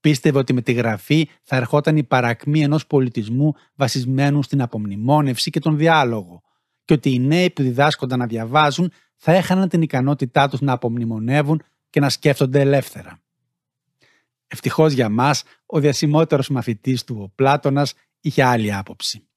Πίστευε 0.00 0.38
ότι 0.38 0.52
με 0.52 0.62
τη 0.62 0.72
γραφή 0.72 1.28
θα 1.42 1.56
ερχόταν 1.56 1.96
η 1.96 2.04
παρακμή 2.04 2.62
ενός 2.62 2.86
πολιτισμού 2.86 3.54
βασισμένου 3.74 4.42
στην 4.42 4.62
απομνημόνευση 4.62 5.50
και 5.50 5.60
τον 5.60 5.76
διάλογο 5.76 6.42
και 6.84 6.94
ότι 6.94 7.12
οι 7.12 7.18
νέοι 7.18 7.50
που 7.50 7.62
διδάσκονταν 7.62 8.18
να 8.18 8.26
διαβάζουν 8.26 8.92
θα 9.16 9.32
έχαναν 9.32 9.68
την 9.68 9.82
ικανότητά 9.82 10.48
τους 10.48 10.60
να 10.60 10.72
απομνημονεύουν 10.72 11.62
και 11.90 12.00
να 12.00 12.08
σκέφτονται 12.08 12.60
ελεύθερα. 12.60 13.20
Ευτυχώς 14.48 14.92
για 14.92 15.08
μας, 15.08 15.42
ο 15.66 15.80
διασημότερος 15.80 16.48
μαθητής 16.48 17.04
του, 17.04 17.18
ο 17.22 17.28
Πλάτωνας, 17.34 17.94
είχε 18.20 18.42
άλλη 18.42 18.74
άποψη. 18.74 19.28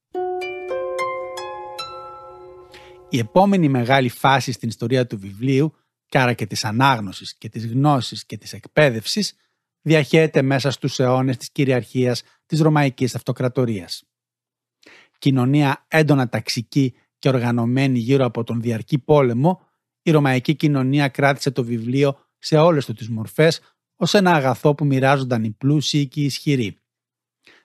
Η 3.09 3.17
επόμενη 3.17 3.69
μεγάλη 3.69 4.09
φάση 4.09 4.51
στην 4.51 4.69
ιστορία 4.69 5.07
του 5.07 5.19
βιβλίου, 5.19 5.75
και 6.05 6.19
άρα 6.19 6.33
και 6.33 6.45
της 6.45 6.65
ανάγνωσης 6.65 7.37
και 7.37 7.49
της 7.49 7.67
γνώσης 7.67 8.25
και 8.25 8.37
της 8.37 8.53
εκπαίδευσης, 8.53 9.33
διαχέεται 9.81 10.41
μέσα 10.41 10.71
στους 10.71 10.99
αιώνες 10.99 11.37
της 11.37 11.51
κυριαρχίας 11.51 12.23
της 12.45 12.59
Ρωμαϊκής 12.59 13.15
Αυτοκρατορίας. 13.15 14.03
Κοινωνία 15.17 15.85
έντονα 15.87 16.29
ταξική 16.29 16.93
και 17.19 17.29
οργανωμένη 17.29 17.99
γύρω 17.99 18.25
από 18.25 18.43
τον 18.43 18.61
διαρκή 18.61 18.99
πόλεμο, 18.99 19.61
η 20.01 20.11
Ρωμαϊκή 20.11 20.55
κοινωνία 20.55 21.07
κράτησε 21.07 21.51
το 21.51 21.63
βιβλίο 21.63 22.17
σε 22.37 22.57
όλες 22.57 22.85
του 22.85 22.93
τις 22.93 23.09
μορφές 23.09 23.61
ως 24.01 24.13
ένα 24.13 24.31
αγαθό 24.31 24.75
που 24.75 24.85
μοιράζονταν 24.85 25.43
οι 25.43 25.51
πλούσιοι 25.51 26.07
και 26.07 26.21
οι 26.21 26.23
ισχυροί. 26.23 26.77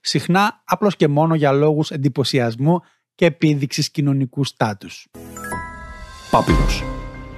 Συχνά 0.00 0.62
απλώς 0.64 0.96
και 0.96 1.08
μόνο 1.08 1.34
για 1.34 1.52
λόγους 1.52 1.90
εντυπωσιασμού 1.90 2.80
και 3.14 3.24
επίδειξης 3.24 3.90
κοινωνικούς 3.90 4.48
στάτους. 4.48 5.06
Πάπυρος. 6.30 6.84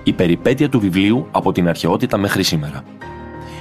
Η 0.05 0.13
περιπέτεια 0.13 0.69
του 0.69 0.81
βιβλίου 0.81 1.29
από 1.31 1.53
την 1.53 1.69
αρχαιότητα 1.69 2.19
μέχρι 2.19 2.43
σήμερα. 2.43 2.85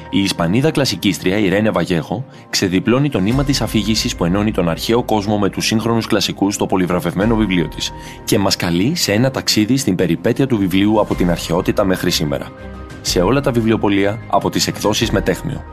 Η 0.10 0.22
Ισπανίδα 0.22 0.72
κλασικίστρια 0.72 1.38
Ιρένε 1.38 1.70
Βαγέχο 1.70 2.26
ξεδιπλώνει 2.50 3.10
το 3.10 3.20
νήμα 3.20 3.44
της 3.44 3.62
αφήγησης 3.62 4.16
που 4.16 4.26
ενώνει 4.26 4.52
τον 4.52 4.70
αρχαίο 4.70 5.04
κόσμο 5.04 5.40
με 5.40 5.50
τους 5.50 5.66
σύγχρονους 5.66 6.08
κλασικούς 6.08 6.54
στο 6.54 6.66
πολυβραβευμένο 6.66 7.36
βιβλίο 7.36 7.68
της 7.68 7.92
και 8.24 8.40
μας 8.40 8.56
καλεί 8.56 8.96
σε 8.96 9.14
ένα 9.14 9.32
ταξίδι 9.32 9.78
στην 9.78 9.96
περιπέτεια 9.96 10.48
του 10.48 10.58
βιβλίου 10.58 11.00
από 11.00 11.16
την 11.16 11.30
αρχαιότητα 11.30 11.84
μέχρι 11.84 12.12
σήμερα. 12.12 12.52
Σε 13.02 13.22
όλα 13.22 13.42
τα 13.42 13.52
βιβλιοπολία 13.52 14.22
από 14.28 14.50
τις 14.50 14.68
εκδόσεις 14.68 15.12
Μετέχμιο. 15.12 15.64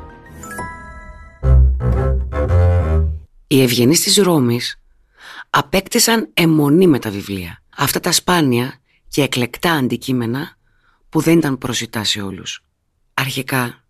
Οι 3.46 3.62
ευγενείς 3.62 4.00
της 4.00 4.16
Ρώμης 4.16 4.80
απέκτησαν 5.50 6.30
αιμονή 6.34 6.86
με 6.86 6.98
τα 6.98 7.10
βιβλία. 7.10 7.62
Αυτά 7.76 8.00
τα 8.00 8.12
σπάνια 8.12 8.74
και 9.08 9.22
εκλεκτά 9.22 9.72
αντικείμενα 9.72 10.56
που 11.08 11.20
δεν 11.20 11.38
ήταν 11.38 11.58
προσιτά 11.58 12.04
σε 12.04 12.20
όλους. 12.20 12.64
Αρχικά 13.14 13.84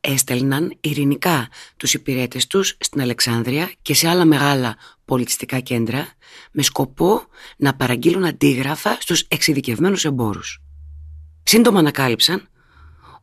έστελναν 0.00 0.76
ειρηνικά 0.80 1.48
τους 1.76 1.94
υπηρέτες 1.94 2.46
τους 2.46 2.76
στην 2.80 3.00
Αλεξάνδρεια 3.00 3.72
και 3.82 3.94
σε 3.94 4.08
άλλα 4.08 4.24
μεγάλα 4.24 4.76
πολιτιστικά 5.04 5.60
κέντρα 5.60 6.08
με 6.52 6.62
σκοπό 6.62 7.22
να 7.56 7.74
παραγγείλουν 7.74 8.24
αντίγραφα 8.24 8.96
στους 9.00 9.24
εξειδικευμένους 9.28 10.04
εμπόρους. 10.04 10.62
Σύντομα 11.42 11.78
ανακάλυψαν 11.78 12.48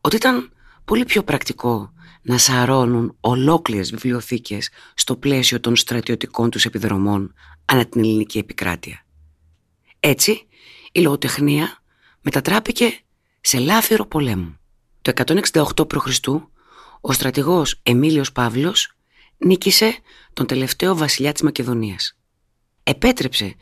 ότι 0.00 0.16
ήταν 0.16 0.52
πολύ 0.84 1.04
πιο 1.04 1.22
πρακτικό 1.22 1.92
να 2.22 2.38
σαρώνουν 2.38 3.16
ολόκληρες 3.20 3.90
βιβλιοθήκες 3.90 4.70
στο 4.94 5.16
πλαίσιο 5.16 5.60
των 5.60 5.76
στρατιωτικών 5.76 6.50
τους 6.50 6.64
επιδρομών 6.64 7.34
ανά 7.64 7.86
την 7.86 8.00
ελληνική 8.00 8.38
επικράτεια. 8.38 9.04
Έτσι, 10.00 10.46
η 10.92 11.00
λογοτεχνία 11.00 11.82
μετατράπηκε 12.20 13.00
σε 13.40 13.58
λάφυρο 13.58 14.06
πολέμου. 14.06 14.58
Το 15.02 15.12
168 15.52 15.88
π.Χ. 15.88 16.06
ο 17.00 17.12
στρατηγός 17.12 17.80
Εμίλιος 17.82 18.32
Παύλος 18.32 18.94
νίκησε 19.38 19.98
τον 20.32 20.46
τελευταίο 20.46 20.96
βασιλιά 20.96 21.32
της 21.32 21.42
Μακεδονίας. 21.42 22.18
Επέτρεψε 22.82 23.54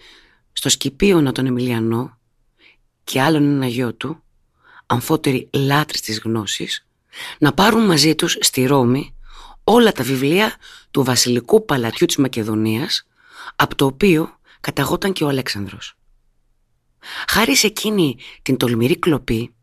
στο 0.53 0.69
Σκυπίωνα 0.69 1.33
τον 1.33 1.47
Εμιλιανό 1.47 2.19
και 3.05 3.21
άλλον 3.21 3.43
ένα 3.43 3.67
γιο 3.67 3.95
του, 3.95 4.23
αμφότεροι 4.91 5.49
λάτρες 5.53 6.01
της 6.01 6.21
γνώσης, 6.25 6.87
να 7.39 7.53
πάρουν 7.53 7.85
μαζί 7.85 8.15
τους 8.15 8.37
στη 8.41 8.67
Ρώμη 8.67 9.15
όλα 9.65 9.93
τα 9.93 10.03
βιβλία 10.03 10.57
του 10.91 11.03
βασιλικού 11.03 11.65
παλατιού 11.65 12.07
της 12.07 12.17
Μακεδονίας, 12.17 13.07
από 13.57 13.75
το 13.75 13.85
οποίο 13.85 14.39
καταγόταν 14.61 15.13
και 15.13 15.25
ο 15.25 15.29
Αλέξανδρος. 15.29 15.95
Χάρη 17.29 17.57
σε 17.57 17.67
εκείνη 17.67 18.17
την 18.43 18.57
τολμηρή 18.57 18.99
κλοπή, 18.99 19.55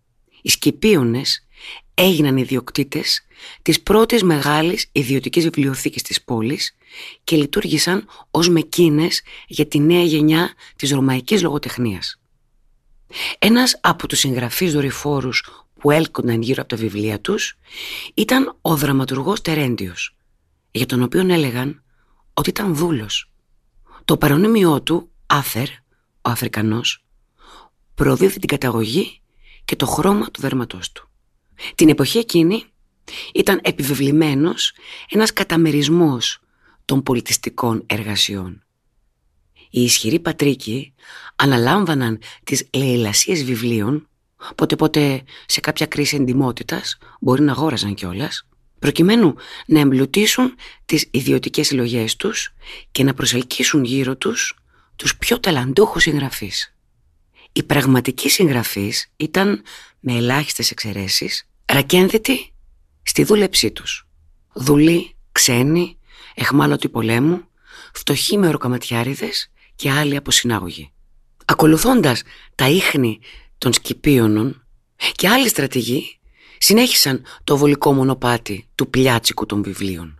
οι 0.42 0.50
Σκυπίωνες 0.50 1.48
έγιναν 1.94 2.38
ιδιοκτήτες 2.38 3.22
της 3.62 3.82
πρώτης 3.82 4.24
μεγάλης 4.24 4.90
ιδιωτικής 4.92 5.44
βιβλιοθήκης 5.44 6.02
της 6.02 6.24
πόλης 6.24 6.76
και 7.24 7.36
λειτουργήσαν 7.36 8.08
ως 8.32 8.50
μεκίνες 8.50 9.22
για 9.48 9.66
τη 9.66 9.80
νέα 9.80 10.04
γενιά 10.04 10.54
της 10.76 10.92
ρωμαϊκής 10.92 11.42
λογοτεχνίας. 11.42 12.20
Ένας 13.40 13.80
από 13.82 14.08
τους 14.08 14.20
συγγραφείς 14.20 14.74
δορυφόρους 14.74 15.66
που 15.80 15.92
έλκονταν 15.92 16.42
γύρω 16.42 16.62
από 16.62 16.70
τα 16.70 16.78
βιβλία 16.82 17.20
τους 17.20 17.58
ήταν 18.14 18.58
ο 18.62 18.76
δραματουργός 18.76 19.42
Τερέντιος, 19.42 20.16
για 20.72 20.86
τον 20.86 21.04
οποίο 21.04 21.20
έλεγαν 21.34 21.84
ότι 22.34 22.50
ήταν 22.50 22.76
δούλος. 22.76 23.32
Το 24.06 24.18
παρονίμιό 24.18 24.82
του, 24.82 25.10
Άθερ, 25.26 25.68
ο 26.22 26.30
Αφρικανός, 26.30 27.06
προδίδει 27.96 28.40
την 28.40 28.48
καταγωγή 28.48 29.22
και 29.66 29.76
το 29.76 29.86
χρώμα 29.86 30.32
του 30.32 30.42
δέρματός 30.42 30.92
του. 30.92 31.10
Την 31.76 31.90
εποχή 31.90 32.18
εκείνη 32.18 32.64
ήταν 33.34 33.60
επιβεβλημένος 33.64 34.74
ένας 35.10 35.34
καταμερισμός 35.34 36.40
των 36.86 37.04
πολιτιστικών 37.04 37.84
εργασιών. 37.86 38.65
Οι 39.70 39.84
ισχυροί 39.84 40.20
πατρίκοι 40.20 40.94
αναλάμβαναν 41.36 42.20
τις 42.44 42.70
λαιλασίες 42.74 43.44
βιβλίων, 43.44 44.08
πότε 44.56 44.76
πότε 44.76 45.24
σε 45.46 45.60
κάποια 45.60 45.86
κρίση 45.86 46.16
εντιμότητας 46.16 46.98
μπορεί 47.20 47.42
να 47.42 47.52
αγόραζαν 47.52 47.94
κιόλας, 47.94 48.48
προκειμένου 48.80 49.36
να 49.66 49.80
εμπλουτίσουν 49.80 50.56
τις 50.86 51.08
ιδιωτικές 51.12 51.68
συλλογές 51.68 52.16
τους 52.16 52.54
και 52.92 53.04
να 53.04 53.14
προσελκύσουν 53.14 53.84
γύρω 53.84 54.16
τους 54.16 54.60
τους 54.96 55.18
πιο 55.18 55.40
ταλαντούχους 55.40 56.02
συγγραφείς. 56.02 56.76
Οι 57.52 57.64
πραγματικοί 57.64 58.30
συγγραφείς 58.30 59.12
ήταν, 59.16 59.64
με 60.00 60.14
ελάχιστες 60.14 60.72
εξαιρέσεις, 60.72 61.48
ρακένδυτοι 61.66 62.54
στη 63.04 63.24
δούλεψή 63.24 63.72
τους. 63.72 64.08
Δουλοί, 64.54 65.16
ξένοι, 65.32 65.98
εχμάλωτοι 66.36 66.90
πολέμου, 66.90 67.42
φτωχοί 67.94 68.38
με 68.38 68.48
οροκαματιάριδες 68.48 69.52
και 69.76 69.92
άλλοι 69.92 70.16
αποσυνάγωγοι. 70.16 70.92
Ακολουθώντας 71.46 72.22
τα 72.56 72.70
ίχνη 72.70 73.20
των 73.58 73.74
Σκυπίωνων 73.74 74.66
και 75.16 75.28
άλλοι 75.28 75.50
στρατηγοί 75.50 76.20
συνέχισαν 76.58 77.24
το 77.44 77.58
βολικό 77.58 77.94
μονοπάτι 77.94 78.68
του 78.76 78.90
πλιάτσικου 78.90 79.46
των 79.46 79.64
βιβλίων. 79.64 80.20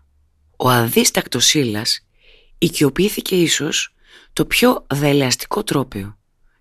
Ο 0.58 0.70
αδίστακτος 0.70 1.46
Σύλλας 1.46 2.06
οικειοποιήθηκε 2.58 3.36
ίσως 3.36 3.96
το 4.34 4.46
πιο 4.46 4.86
δελεαστικό 4.94 5.64
τρόπιο, 5.64 6.18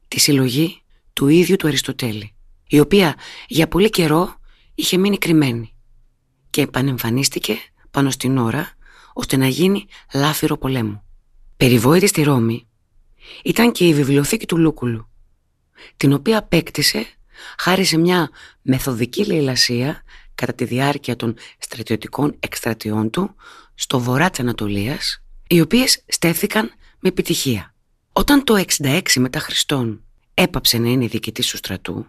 τη 0.09 0.21
συλλογή 0.21 0.83
του 1.13 1.29
ίδιου 1.29 1.57
του 1.57 1.67
Αριστοτέλη, 1.67 2.35
η 2.69 2.81
οποία 2.81 3.15
για 3.49 3.69
πολύ 3.69 3.91
καιρό 3.91 4.35
είχε 4.75 4.97
μείνει 4.97 5.19
κρυμμένη 5.19 5.75
και 6.51 6.61
επανεμφανίστηκε 6.61 7.59
πάνω 7.91 8.11
στην 8.11 8.39
ώρα 8.39 8.73
ώστε 9.13 9.37
να 9.37 9.47
γίνει 9.47 9.87
λάφυρο 10.15 10.57
πολέμου. 10.57 11.03
Περιβόητη 11.57 12.07
στη 12.07 12.23
Ρώμη 12.23 12.69
ήταν 13.45 13.73
και 13.73 13.87
η 13.87 13.95
βιβλιοθήκη 13.95 14.47
του 14.47 14.59
Λούκουλου, 14.59 15.09
την 15.97 16.13
οποία 16.13 16.39
απέκτησε 16.39 17.07
χάρη 17.59 17.85
σε 17.85 17.97
μια 17.97 18.31
μεθοδική 18.63 19.25
λαιλασία 19.25 20.03
κατά 20.35 20.53
τη 20.53 20.65
διάρκεια 20.65 21.17
των 21.17 21.35
στρατιωτικών 21.59 22.37
εκστρατιών 22.41 23.11
του 23.11 23.35
στο 23.75 24.01
βορρά 24.01 24.31
της 24.31 24.41
Ανατολίας, 24.41 25.23
οι 25.47 25.61
οποίες 25.61 26.05
στέφθηκαν 26.07 26.71
με 27.01 27.09
επιτυχία. 27.09 27.75
Όταν 28.13 28.45
το 28.45 28.65
66 28.79 29.01
μετά 29.17 29.39
Χριστόν 29.39 30.03
έπαψε 30.35 30.79
να 30.79 30.89
είναι 30.89 31.07
διοικητής 31.07 31.49
του 31.49 31.57
στρατού, 31.57 32.07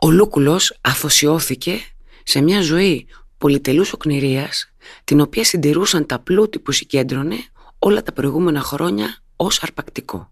ο 0.00 0.10
Λούκουλος 0.10 0.78
αφοσιώθηκε 0.80 1.80
σε 2.22 2.40
μια 2.40 2.60
ζωή 2.60 3.06
πολυτελούς 3.38 3.92
οκνηρίας, 3.92 4.72
την 5.04 5.20
οποία 5.20 5.44
συντηρούσαν 5.44 6.06
τα 6.06 6.18
πλούτη 6.18 6.58
που 6.58 6.72
συγκέντρωνε 6.72 7.36
όλα 7.78 8.02
τα 8.02 8.12
προηγούμενα 8.12 8.60
χρόνια 8.60 9.22
ως 9.36 9.62
αρπακτικό. 9.62 10.30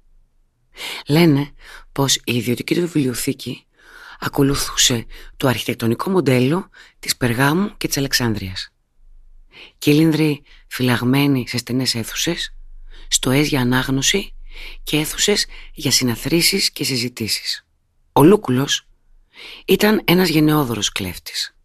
Λένε 1.07 1.50
πως 1.93 2.14
η 2.14 2.37
ιδιωτική 2.37 2.75
του 2.75 2.81
βιβλιοθήκη 2.81 3.66
ακολουθούσε 4.21 5.07
το 5.37 5.49
αρχιτεκτονικό 5.49 6.11
μοντέλο 6.11 6.69
της 6.99 7.16
Περγάμου 7.16 7.76
και 7.76 7.87
της 7.87 7.97
Αλεξάνδρειας. 7.97 8.73
Κύλινδροι 9.78 10.43
φυλαγμένοι 10.66 11.49
σε 11.49 11.59
στενές 11.59 11.95
αίθουσες, 11.95 12.54
στοές 13.09 13.49
για 13.49 13.61
ανάγνωση 13.61 14.35
και 14.83 14.97
αίθουσες 14.97 15.47
για 15.75 15.90
συναθρήσεις 15.90 16.71
και 16.71 16.85
συζητήσεις. 16.85 17.66
Ο 18.12 18.23
Λούκουλος 18.23 18.88
ήταν 19.64 20.00
ένας 20.04 20.28
γενναιόδωρος 20.28 20.93
κλέφτης. 20.93 21.56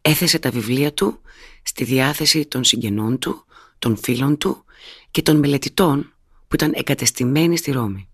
Έθεσε 0.00 0.38
τα 0.38 0.50
βιβλία 0.50 0.92
του 0.92 1.20
στη 1.62 1.84
διάθεση 1.84 2.46
των 2.46 2.64
συγγενών 2.64 3.18
του, 3.18 3.44
των 3.78 3.96
φίλων 3.96 4.38
του 4.38 4.64
και 5.10 5.22
των 5.22 5.36
μελετητών 5.36 6.14
που 6.48 6.54
ήταν 6.54 6.72
εγκατεστημένοι 6.74 7.56
στη 7.56 7.70
Ρώμη. 7.70 8.08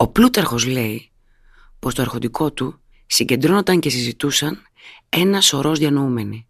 Ο 0.00 0.08
Πλούταρχος 0.08 0.66
λέει 0.66 1.10
πως 1.78 1.94
το 1.94 2.02
αρχοντικό 2.02 2.52
του 2.52 2.80
συγκεντρώνονταν 3.06 3.80
και 3.80 3.90
συζητούσαν 3.90 4.62
ένα 5.08 5.40
σωρός 5.40 5.78
διανοούμενοι, 5.78 6.46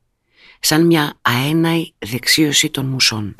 σαν 0.61 0.87
μια 0.87 1.18
αέναη 1.22 1.92
δεξίωση 1.98 2.70
των 2.70 2.87
μουσών. 2.87 3.34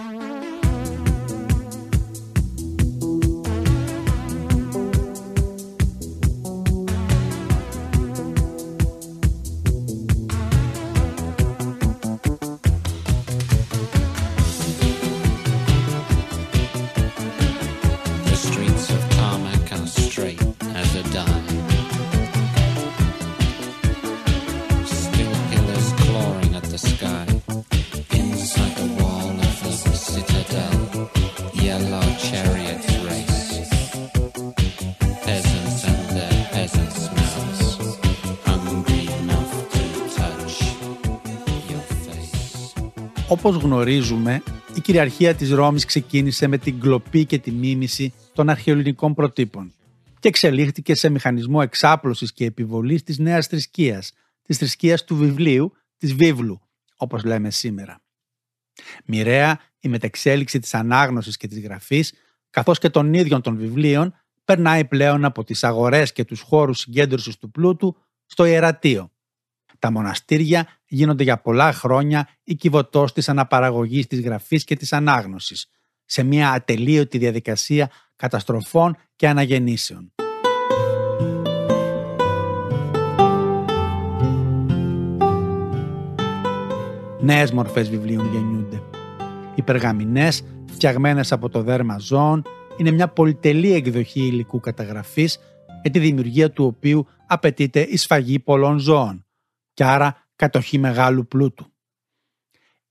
Όπως 43.38 43.57
γνωρίζουμε, 43.57 44.42
η 44.74 44.81
κυριαρχία 44.81 45.35
της 45.35 45.51
Ρώμης 45.51 45.85
ξεκίνησε 45.85 46.46
με 46.46 46.59
την 46.59 46.81
κλοπή 46.81 47.24
και 47.24 47.38
τη 47.38 47.51
μίμηση 47.51 48.12
των 48.33 48.48
αρχαιοελληνικών 48.48 49.14
προτύπων 49.14 49.72
και 50.18 50.29
εξελίχθηκε 50.29 50.94
σε 50.94 51.09
μηχανισμό 51.09 51.59
εξάπλωσης 51.62 52.33
και 52.33 52.44
επιβολής 52.44 53.03
της 53.03 53.18
νέας 53.18 53.46
θρησκείας, 53.46 54.12
της 54.42 54.59
θρησκείας 54.59 55.05
του 55.05 55.16
βιβλίου, 55.16 55.72
της 55.96 56.14
βίβλου, 56.14 56.61
όπως 56.96 57.24
λέμε 57.24 57.51
σήμερα. 57.51 58.01
Μοιραία 59.05 59.61
η 59.81 59.88
μετεξέλιξη 59.88 60.59
της 60.59 60.74
ανάγνωσης 60.74 61.37
και 61.37 61.46
της 61.46 61.61
γραφής, 61.61 62.12
καθώς 62.51 62.79
και 62.79 62.90
των 62.90 63.14
ίδιων 63.14 63.42
των 63.42 63.57
βιβλίων, 63.57 64.14
περνάει 64.44 64.85
πλέον 64.85 65.24
από 65.24 65.44
τις 65.44 65.64
αγορές 65.64 66.12
και 66.12 66.24
τους 66.24 66.40
χώρους 66.40 66.79
συγκέντρωσης 66.79 67.38
του 67.38 67.51
πλούτου 67.51 67.96
στο 68.27 68.44
ιερατείο. 68.44 69.11
Τα 69.79 69.90
μοναστήρια 69.90 70.77
γίνονται 70.88 71.22
για 71.22 71.40
πολλά 71.40 71.72
χρόνια 71.72 72.29
η 72.44 72.55
κυβωτός 72.55 73.12
της 73.12 73.29
αναπαραγωγής 73.29 74.07
της 74.07 74.20
γραφής 74.20 74.64
και 74.64 74.77
της 74.77 74.92
ανάγνωσης, 74.92 75.66
σε 76.05 76.22
μια 76.22 76.51
ατελείωτη 76.51 77.18
διαδικασία 77.18 77.90
καταστροφών 78.16 78.96
και 79.16 79.29
αναγεννήσεων. 79.29 80.12
Νέες 87.20 87.53
μορφές 87.53 87.90
βιβλίων 87.90 88.33
γεννιούνται. 88.33 88.83
Οι 89.55 89.62
περγαμηνές, 89.62 90.44
φτιαγμένες 90.66 91.33
από 91.33 91.48
το 91.48 91.62
δέρμα 91.62 91.98
ζώων, 91.98 92.42
είναι 92.77 92.90
μια 92.90 93.09
πολυτελή 93.09 93.72
εκδοχή 93.72 94.20
υλικού 94.20 94.61
καταγραφής 94.61 95.38
για 95.83 95.90
τη 95.90 95.98
δημιουργία 95.98 96.51
του 96.51 96.64
οποίου 96.64 97.07
απαιτείται 97.27 97.81
η 97.81 97.96
σφαγή 97.96 98.38
πολλών 98.38 98.79
ζώων 98.79 99.27
και 99.74 99.85
άρα 99.85 100.27
κατοχή 100.38 100.79
μεγάλου 100.79 101.27
πλούτου. 101.27 101.72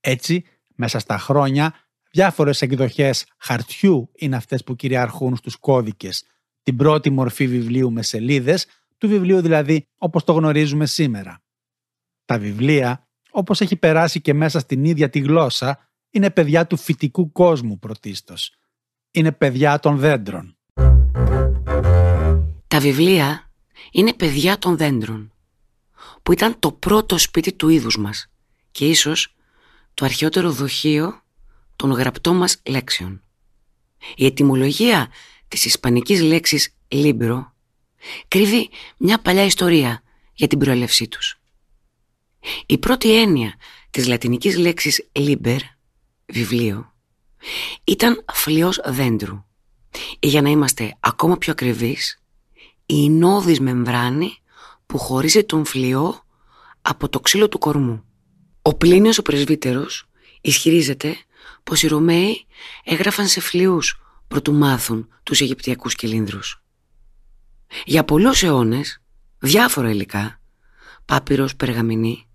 Έτσι, 0.00 0.44
μέσα 0.74 0.98
στα 0.98 1.18
χρόνια, 1.18 1.74
διάφορες 2.10 2.62
εκδοχές 2.62 3.26
χαρτιού 3.38 4.10
είναι 4.14 4.36
αυτές 4.36 4.64
που 4.64 4.76
κυριαρχούν 4.76 5.36
στους 5.36 5.56
κώδικες. 5.56 6.24
Την 6.62 6.76
πρώτη 6.76 7.10
μορφή 7.10 7.46
βιβλίου 7.46 7.92
με 7.92 8.02
σελίδες, 8.02 8.66
του 8.98 9.08
βιβλίου 9.08 9.40
δηλαδή 9.40 9.86
όπως 9.98 10.24
το 10.24 10.32
γνωρίζουμε 10.32 10.86
σήμερα. 10.86 11.42
Τα 12.24 12.38
βιβλία, 12.38 13.08
όπως 13.30 13.60
έχει 13.60 13.76
περάσει 13.76 14.20
και 14.20 14.34
μέσα 14.34 14.58
στην 14.58 14.84
ίδια 14.84 15.10
τη 15.10 15.18
γλώσσα, 15.18 15.88
είναι 16.10 16.30
παιδιά 16.30 16.66
του 16.66 16.76
φυτικού 16.76 17.32
κόσμου 17.32 17.78
πρωτίστως. 17.78 18.54
Είναι 19.10 19.32
παιδιά 19.32 19.78
των 19.78 19.98
δέντρων. 19.98 20.56
Τα 22.66 22.80
βιβλία 22.80 23.50
είναι 23.92 24.12
παιδιά 24.12 24.58
των 24.58 24.76
δέντρων, 24.76 25.32
που 26.28 26.34
ήταν 26.34 26.58
το 26.58 26.72
πρώτο 26.72 27.18
σπίτι 27.18 27.52
του 27.52 27.68
είδους 27.68 27.98
μας 27.98 28.30
και 28.70 28.88
ίσως 28.88 29.34
το 29.94 30.04
αρχαιότερο 30.04 30.52
δοχείο 30.52 31.22
των 31.76 31.90
γραπτών 31.90 32.36
μας 32.36 32.60
λέξεων. 32.66 33.22
Η 34.16 34.26
ετυμολογία 34.26 35.08
της 35.48 35.64
ισπανικής 35.64 36.20
λέξης 36.20 36.74
«libro» 36.88 37.46
κρύβει 38.28 38.70
μια 38.98 39.18
παλιά 39.18 39.44
ιστορία 39.44 40.02
για 40.32 40.46
την 40.46 40.58
προέλευσή 40.58 41.08
τους. 41.08 41.40
Η 42.66 42.78
πρώτη 42.78 43.20
έννοια 43.20 43.54
της 43.90 44.06
λατινικής 44.06 44.56
λέξης 44.56 45.08
«liber», 45.12 45.58
βιβλίο, 46.26 46.94
ήταν 47.84 48.24
φλοιός 48.32 48.80
δέντρου 48.84 49.44
Ή 50.18 50.28
για 50.28 50.42
να 50.42 50.48
είμαστε 50.48 50.96
ακόμα 51.00 51.38
πιο 51.38 51.52
ακριβείς, 51.52 52.22
η 52.86 53.10
νόδης 53.10 53.60
μεμβράνη 53.60 54.38
που 54.88 54.98
χωρίζει 54.98 55.44
τον 55.44 55.64
φλοιό 55.64 56.22
από 56.82 57.08
το 57.08 57.20
ξύλο 57.20 57.48
του 57.48 57.58
κορμού. 57.58 58.04
Ο 58.62 58.74
Πλίνιος 58.74 59.18
ο 59.18 59.22
πρεσβύτερος 59.22 60.08
ισχυρίζεται 60.40 61.16
πως 61.64 61.82
οι 61.82 61.86
Ρωμαίοι 61.86 62.46
έγραφαν 62.84 63.26
σε 63.26 63.40
φλοιούς 63.40 64.00
προτού 64.28 64.54
μάθουν 64.54 65.08
τους 65.22 65.40
Αιγυπτιακούς 65.40 65.94
κυλίνδρους. 65.94 66.62
Για 67.84 68.04
πολλούς 68.04 68.42
αιώνες, 68.42 69.02
διάφορα 69.38 69.90
υλικά, 69.90 70.40
πάπυρος, 71.04 71.56
περγαμηνή, 71.56 72.28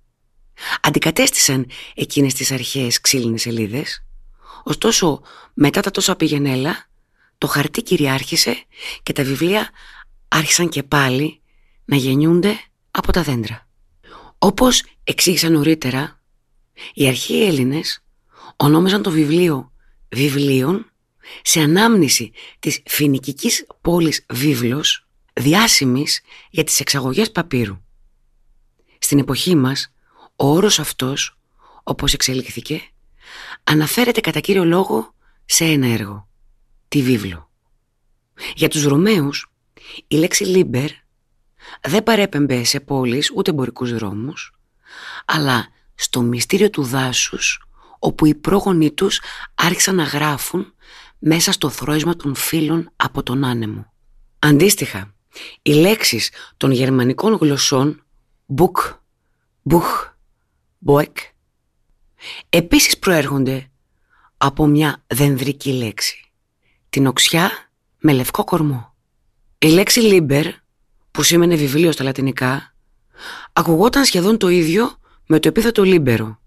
αντικατέστησαν 0.82 1.70
εκείνες 1.96 2.34
τις 2.34 2.52
αρχαίες 2.52 3.02
ξύλινες 3.02 3.42
σελίδες, 3.42 4.06
ωστόσο 4.64 5.22
μετά 5.54 5.82
τα 5.82 5.92
τόσα 5.92 6.16
πηγενέλα, 6.16 6.90
το 7.38 7.48
χαρτί 7.48 7.82
κυριάρχησε 7.82 8.64
και 9.04 9.14
τα 9.14 9.24
βιβλία 9.24 9.70
άρχισαν 10.28 10.70
και 10.70 10.84
πάλι 10.84 11.42
να 11.86 11.96
γεννιούνται 11.96 12.60
από 12.92 13.12
τα 13.12 13.24
δέντρα. 13.24 13.68
Όπως 14.38 14.84
εξήγησα 15.04 15.50
νωρίτερα, 15.50 16.22
οι 16.94 17.08
αρχαίοι 17.08 17.46
Έλληνες 17.46 18.04
ονόμαζαν 18.56 19.02
το 19.02 19.12
βιβλίο 19.12 19.72
βιβλίων 20.10 20.92
σε 21.42 21.60
ανάμνηση 21.60 22.32
της 22.60 22.82
φοινικικής 22.86 23.66
πόλης 23.82 24.26
Βίβλος, 24.34 25.08
διάσημης 25.34 26.22
για 26.50 26.64
τις 26.64 26.80
εξαγωγές 26.80 27.32
παπύρου. 27.32 27.82
Στην 29.00 29.20
εποχή 29.20 29.56
μας, 29.56 29.94
ο 30.36 30.48
όρος 30.48 30.80
αυτός, 30.80 31.38
όπως 31.84 32.14
εξελίχθηκε, 32.14 32.82
αναφέρεται 33.64 34.22
κατά 34.22 34.40
κύριο 34.40 34.66
λόγο 34.66 35.14
σε 35.46 35.66
ένα 35.66 35.88
έργο, 35.88 36.28
τη 36.88 37.02
βίβλο. 37.02 37.50
Για 38.56 38.70
τους 38.70 38.84
Ρωμαίους, 38.84 39.52
η 40.08 40.16
λέξη 40.16 40.44
«λίμπερ» 40.44 40.90
δεν 41.82 42.04
παρέπεμπε 42.04 42.64
σε 42.64 42.80
πόλεις 42.80 43.32
ούτε 43.36 43.52
εμπορικούς 43.52 43.94
δρόμους, 43.94 44.54
αλλά 45.26 45.68
στο 45.96 46.22
μυστήριο 46.22 46.70
του 46.70 46.84
δάσους, 46.84 47.68
όπου 48.00 48.26
οι 48.26 48.36
πρόγονοί 48.36 48.92
τους 48.92 49.22
άρχισαν 49.56 49.96
να 49.96 50.04
γράφουν 50.04 50.74
μέσα 51.20 51.52
στο 51.52 51.70
θρόισμα 51.70 52.16
των 52.16 52.36
φύλων 52.36 52.92
από 52.96 53.24
τον 53.24 53.44
άνεμο. 53.44 53.94
Αντίστοιχα, 54.40 55.14
οι 55.62 55.74
λέξεις 55.74 56.32
των 56.58 56.72
γερμανικών 56.72 57.34
γλωσσών 57.34 58.04
«μπουκ», 58.46 58.78
«μπουχ», 59.62 60.14
«μποεκ» 60.78 61.18
επίσης 62.50 62.98
προέρχονται 62.98 63.68
από 64.38 64.66
μια 64.66 65.04
δενδρική 65.08 65.72
λέξη, 65.72 66.32
την 66.90 67.08
οξιά 67.08 67.52
με 68.00 68.14
λευκό 68.14 68.44
κορμό. 68.44 68.96
Η 69.58 69.68
λέξη 69.68 70.00
«λίμπερ», 70.00 70.46
που 71.14 71.24
σήμαινε 71.24 71.56
βιβλίο 71.56 71.92
στα 71.92 72.04
λατινικά, 72.04 72.74
ακουγόταν 73.54 74.06
σχεδόν 74.06 74.38
το 74.38 74.50
ίδιο 74.50 74.98
με 75.26 75.40
το 75.40 75.48
επίθετο 75.48 75.84
«λίμπερο», 75.84 76.40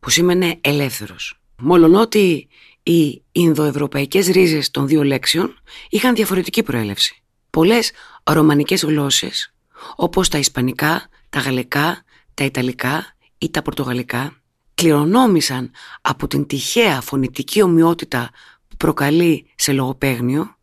που 0.00 0.10
σήμαινε 0.10 0.58
ελεύθερος. 0.60 1.40
Μόλον 1.58 1.94
ότι 1.94 2.48
οι 2.82 3.22
Ινδοευρωπαϊκές 3.32 4.26
ρίζες 4.26 4.70
των 4.70 4.86
δύο 4.86 5.04
λέξεων 5.04 5.60
είχαν 5.88 6.14
διαφορετική 6.14 6.62
προέλευση. 6.62 7.22
Πολλές 7.50 7.90
ρωμανικές 8.24 8.84
γλώσσες, 8.84 9.54
όπως 9.96 10.28
τα 10.28 10.38
Ισπανικά, 10.38 11.08
τα 11.28 11.40
Γαλλικά, 11.40 12.04
τα 12.34 12.44
Ιταλικά 12.44 13.14
ή 13.38 13.50
τα 13.50 13.62
Πορτογαλικά, 13.62 14.36
κληρονόμησαν 14.74 15.70
από 16.00 16.26
την 16.26 16.46
τυχαία 16.46 17.00
φωνητική 17.00 17.62
ομοιότητα 17.62 18.30
που 18.68 18.76
προκαλεί 18.76 19.46
σε 19.54 19.72
λογοπαίγνιο, 19.72 20.56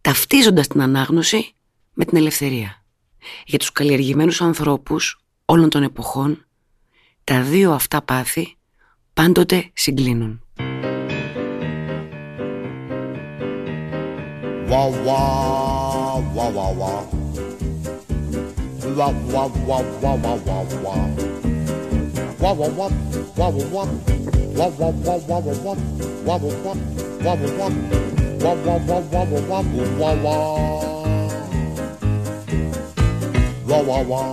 ταυτίζοντας 0.00 0.66
την 0.66 0.80
ανάγνωση 0.80 1.54
με 1.94 2.04
την 2.04 2.16
ελευθερία. 2.16 2.84
Για 3.44 3.58
του 3.58 3.66
καλλιεργημένου 3.72 4.32
ανθρώπου 4.38 4.96
όλων 5.44 5.68
των 5.68 5.82
εποχών, 5.82 6.46
τα 7.24 7.42
δύο 7.42 7.72
αυτά 7.72 8.02
πάθη 8.02 8.56
πάντοτε 9.14 9.70
συγκλίνουν. 9.74 10.38
Wah 33.74 33.82
wah 33.90 34.02
wah. 34.10 34.28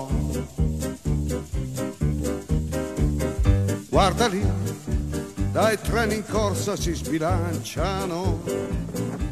Guarda 3.90 4.28
lì, 4.34 4.44
dai 5.52 5.76
treni 5.88 6.16
in 6.16 6.24
corsa 6.34 6.76
si 6.76 6.94
sbilanciano, 6.94 8.20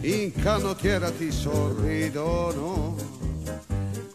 in 0.02 0.32
canottiera 0.44 1.12
ti 1.12 1.30
sorridono. 1.32 2.96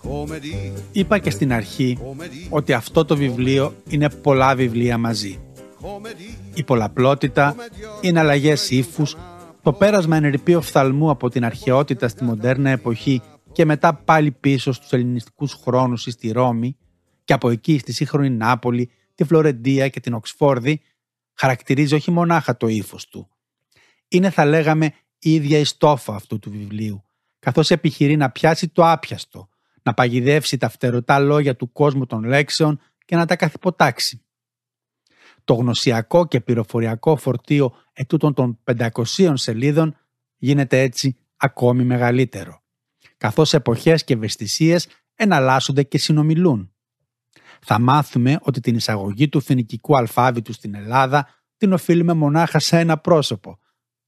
Come 0.03 0.39
di, 0.41 0.73
Είπα 0.93 1.19
και 1.19 1.31
στην 1.31 1.53
αρχή 1.53 1.99
come 2.01 2.25
di, 2.25 2.47
ότι 2.49 2.73
αυτό 2.73 3.05
το 3.05 3.17
βιβλίο 3.17 3.75
είναι 3.89 4.09
πολλά 4.11 4.55
βιβλία 4.55 4.99
μαζί. 4.99 5.39
come 5.81 6.09
di, 6.09 6.35
Η 6.55 6.63
πολλαπλότητα, 6.63 7.55
οι 8.01 8.09
εναλλαγές 8.09 8.71
ύφους, 8.71 9.17
το 9.63 9.73
πέρασμα 9.73 10.17
ενερυπίου 10.17 10.59
οφθαλμού 10.59 11.11
από 11.11 11.31
την 11.31 11.45
αρχαιότητα 11.45 12.09
στη 12.09 12.25
μοντέρνα 12.25 12.71
εποχή 12.71 13.23
και 13.55 13.65
μετά 13.65 13.95
πάλι 13.95 14.31
πίσω 14.31 14.73
στους 14.73 14.93
ελληνιστικούς 14.93 15.53
χρόνους 15.53 16.07
ή 16.07 16.11
στη 16.11 16.31
Ρώμη 16.31 16.77
και 17.25 17.33
από 17.33 17.51
εκεί 17.51 17.79
στη 17.79 17.93
σύγχρονη 17.93 18.31
Νάπολη, 18.31 18.91
τη 19.15 19.25
Φλωρεντία 19.25 19.89
και 19.89 20.01
την 20.01 20.15
Οξφόρδη, 20.15 20.81
χαρακτηρίζει 21.35 21.95
όχι 21.95 22.11
μονάχα 22.11 22.57
το 22.57 22.67
ύφος 22.67 23.09
του. 23.09 23.29
Είναι 24.09 24.31
θα 24.31 24.45
λέγαμε 24.45 24.93
η 25.19 25.35
ίδια 25.35 25.59
η 25.59 25.65
στόφα 25.65 26.15
αυτού 26.15 26.39
του 26.39 26.51
βιβλίου, 26.51 27.05
καθώς 27.39 27.71
επιχειρεί 27.71 28.17
να 28.17 28.31
πιάσει 28.31 28.69
το 28.69 28.91
άπιαστο, 28.91 29.49
να 29.83 29.95
παγιδεύσει 29.95 30.57
τα 30.57 30.69
φτερωτά 30.69 31.19
λόγια 31.19 31.57
του 31.57 31.73
κόσμου 31.73 32.07
των 32.07 32.25
λέξεων 32.25 32.81
και 33.05 33.17
να 33.17 33.27
τα 33.27 33.37
καθυποτάξει. 33.37 34.23
Το 35.45 35.55
γνωσιακό 35.55 36.27
και 36.27 36.41
πληροφοριακό 36.41 37.17
φορτίο 37.17 37.75
ετούτων 37.93 38.35
των 38.35 38.59
500 38.65 39.33
σελίδων 39.35 39.97
γίνεται 40.37 40.81
έτσι 40.81 41.17
ακόμη 41.37 41.85
μεγαλύτερο, 41.85 42.64
καθώς 43.17 43.55
εποχές 43.55 44.05
και 44.05 44.15
ευαισθησίες 44.15 44.87
εναλλάσσονται 45.15 45.83
και 45.83 45.99
συνομιλούν. 45.99 46.75
Θα 47.61 47.79
μάθουμε 47.79 48.39
ότι 48.43 48.61
την 48.61 48.75
εισαγωγή 48.75 49.29
του 49.29 49.41
φοινικικού 49.41 49.97
αλφάβητου 49.97 50.53
στην 50.53 50.75
Ελλάδα 50.75 51.29
την 51.57 51.73
οφείλουμε 51.73 52.13
μονάχα 52.13 52.59
σε 52.59 52.79
ένα 52.79 52.99
πρόσωπο, 52.99 53.59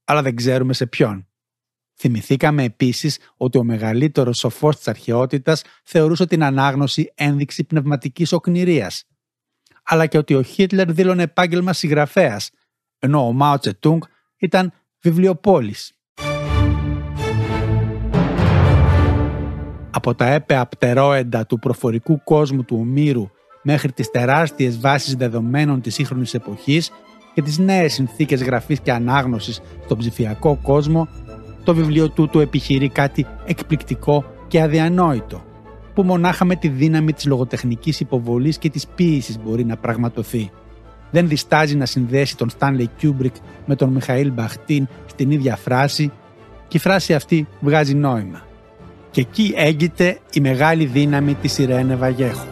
αλλά 0.03 0.21
δεν 0.21 0.35
ξέρουμε 0.35 0.73
σε 0.73 0.85
ποιον. 0.85 1.27
Θυμηθήκαμε 1.99 2.63
επίσης 2.63 3.19
ότι 3.37 3.57
ο 3.57 3.63
μεγαλύτερος 3.63 4.37
σοφός 4.37 4.75
της 4.75 4.87
αρχαιότητας 4.87 5.61
θεωρούσε 5.83 6.25
την 6.25 6.43
ανάγνωση 6.43 7.11
ένδειξη 7.15 7.63
πνευματικής 7.63 8.31
οκνηρίας, 8.31 9.03
αλλά 9.83 10.05
και 10.05 10.17
ότι 10.17 10.33
ο 10.33 10.41
Χίτλερ 10.41 10.93
δήλωνε 10.93 11.23
επάγγελμα 11.23 11.73
συγγραφέας, 11.73 12.49
ενώ 12.99 13.27
ο 13.27 13.31
Μάο 13.31 13.59
Τσετούγκ 13.59 14.01
ήταν 14.37 14.73
βιβλιοπόλης. 14.99 15.96
Από 20.07 20.17
τα 20.17 20.25
έπαια 20.25 20.65
πτερόεντα 20.65 21.45
του 21.45 21.59
προφορικού 21.59 22.23
κόσμου 22.23 22.63
του 22.63 22.77
Ομήρου 22.79 23.29
μέχρι 23.61 23.91
τις 23.91 24.11
τεράστιες 24.11 24.79
βάσεις 24.79 25.15
δεδομένων 25.15 25.81
της 25.81 25.93
σύγχρονης 25.93 26.33
εποχής 26.33 26.91
και 27.33 27.41
τις 27.41 27.57
νέες 27.57 27.93
συνθήκες 27.93 28.43
γραφής 28.43 28.79
και 28.79 28.91
ανάγνωσης 28.91 29.61
στον 29.83 29.97
ψηφιακό 29.97 30.59
κόσμο, 30.63 31.07
το 31.63 31.75
βιβλίο 31.75 32.09
τούτου 32.09 32.39
επιχειρεί 32.39 32.89
κάτι 32.89 33.25
εκπληκτικό 33.45 34.25
και 34.47 34.61
αδιανόητο, 34.61 35.43
που 35.93 36.03
μονάχα 36.03 36.45
με 36.45 36.55
τη 36.55 36.67
δύναμη 36.67 37.13
της 37.13 37.25
λογοτεχνικής 37.25 37.99
υποβολής 37.99 38.57
και 38.57 38.69
της 38.69 38.87
ποίησης 38.87 39.39
μπορεί 39.39 39.65
να 39.65 39.77
πραγματοθεί. 39.77 40.51
Δεν 41.11 41.27
διστάζει 41.27 41.75
να 41.75 41.85
συνδέσει 41.85 42.37
τον 42.37 42.49
Στάνλεϊ 42.49 42.89
Κιούμπρικ 42.97 43.35
με 43.65 43.75
τον 43.75 43.89
Μιχαήλ 43.89 44.31
Μπαχτίν 44.31 44.87
στην 45.05 45.31
ίδια 45.31 45.55
φράση 45.55 46.11
και 46.67 46.77
η 46.77 46.79
φράση 46.79 47.13
αυτή 47.13 47.47
βγάζει 47.59 47.93
νόημα. 47.93 48.46
Και 49.11 49.21
εκεί 49.21 49.53
έγκειται 49.55 50.19
η 50.31 50.39
μεγάλη 50.39 50.85
δύναμη 50.85 51.35
της 51.35 51.57
Ιρένε 51.57 51.95
Βαγέχο. 51.95 52.47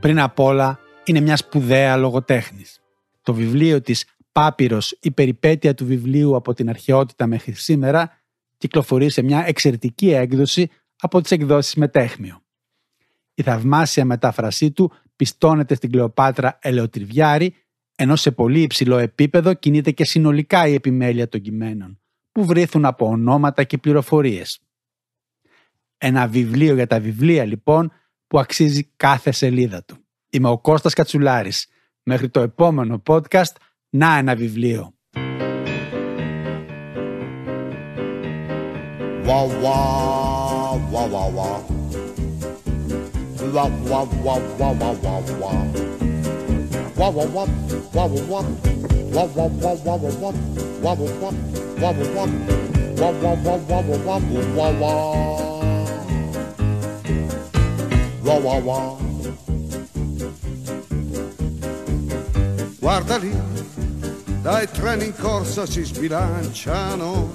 Πριν 0.00 0.20
απ' 0.20 0.38
όλα 0.38 0.78
είναι 1.04 1.20
μια 1.20 1.36
σπουδαία 1.36 1.96
λογοτέχνης. 1.96 2.80
Το 3.22 3.34
βιβλίο 3.34 3.80
της 3.80 4.04
«Πάπυρος, 4.32 4.96
η 5.00 5.10
περιπέτεια 5.10 5.74
του 5.74 5.86
βιβλίου 5.86 6.36
από 6.36 6.54
την 6.54 6.68
αρχαιότητα 6.68 7.26
μέχρι 7.26 7.52
σήμερα» 7.52 8.10
κυκλοφορεί 8.56 9.10
σε 9.10 9.22
μια 9.22 9.46
εξαιρετική 9.46 10.10
έκδοση 10.10 10.70
από 11.00 11.20
τις 11.20 11.30
εκδόσεις 11.30 11.74
Μεταίχμιο. 11.74 12.42
Η 13.34 13.42
θαυμάσια 13.42 14.04
μετάφρασή 14.04 14.70
του 14.70 14.92
πιστώνεται 15.16 15.74
στην 15.74 15.90
Κλεοπάτρα 15.90 16.58
Ελαιοτριβιάρη, 16.62 17.54
ενώ 17.96 18.16
σε 18.16 18.30
πολύ 18.30 18.60
υψηλό 18.60 18.98
επίπεδο 18.98 19.54
κινείται 19.54 19.90
και 19.90 20.04
συνολικά 20.04 20.66
η 20.66 20.74
επιμέλεια 20.74 21.28
των 21.28 21.40
κειμένων, 21.40 22.00
που 22.32 22.44
βρήθουν 22.44 22.84
από 22.84 23.06
ονόματα 23.06 23.64
και 23.64 23.78
πληροφορίες. 23.78 24.60
Ένα 26.04 26.26
βιβλίο 26.26 26.74
για 26.74 26.86
τα 26.86 27.00
βιβλία, 27.00 27.44
λοιπόν, 27.44 27.92
που 28.26 28.38
αξίζει 28.38 28.84
κάθε 28.96 29.30
σελίδα 29.30 29.84
του. 29.84 29.96
Είμαι 30.30 30.48
ο 30.48 30.58
Κώστα 30.58 30.90
Κατσουλάρη. 30.90 31.52
Μέχρι 32.02 32.28
το 32.28 32.40
επόμενο, 32.40 33.02
Podcast, 33.06 33.52
να 33.90 34.16
ένα 34.16 34.34
βιβλίο. 34.34 34.94
Wah 58.24 58.38
wah 58.44 58.58
wah. 58.66 58.96
Guarda 62.78 63.16
lì, 63.16 63.32
dai 64.42 64.66
treni 64.70 65.06
in 65.06 65.14
corsa 65.20 65.66
si 65.66 65.82
sbilanciano, 65.82 67.30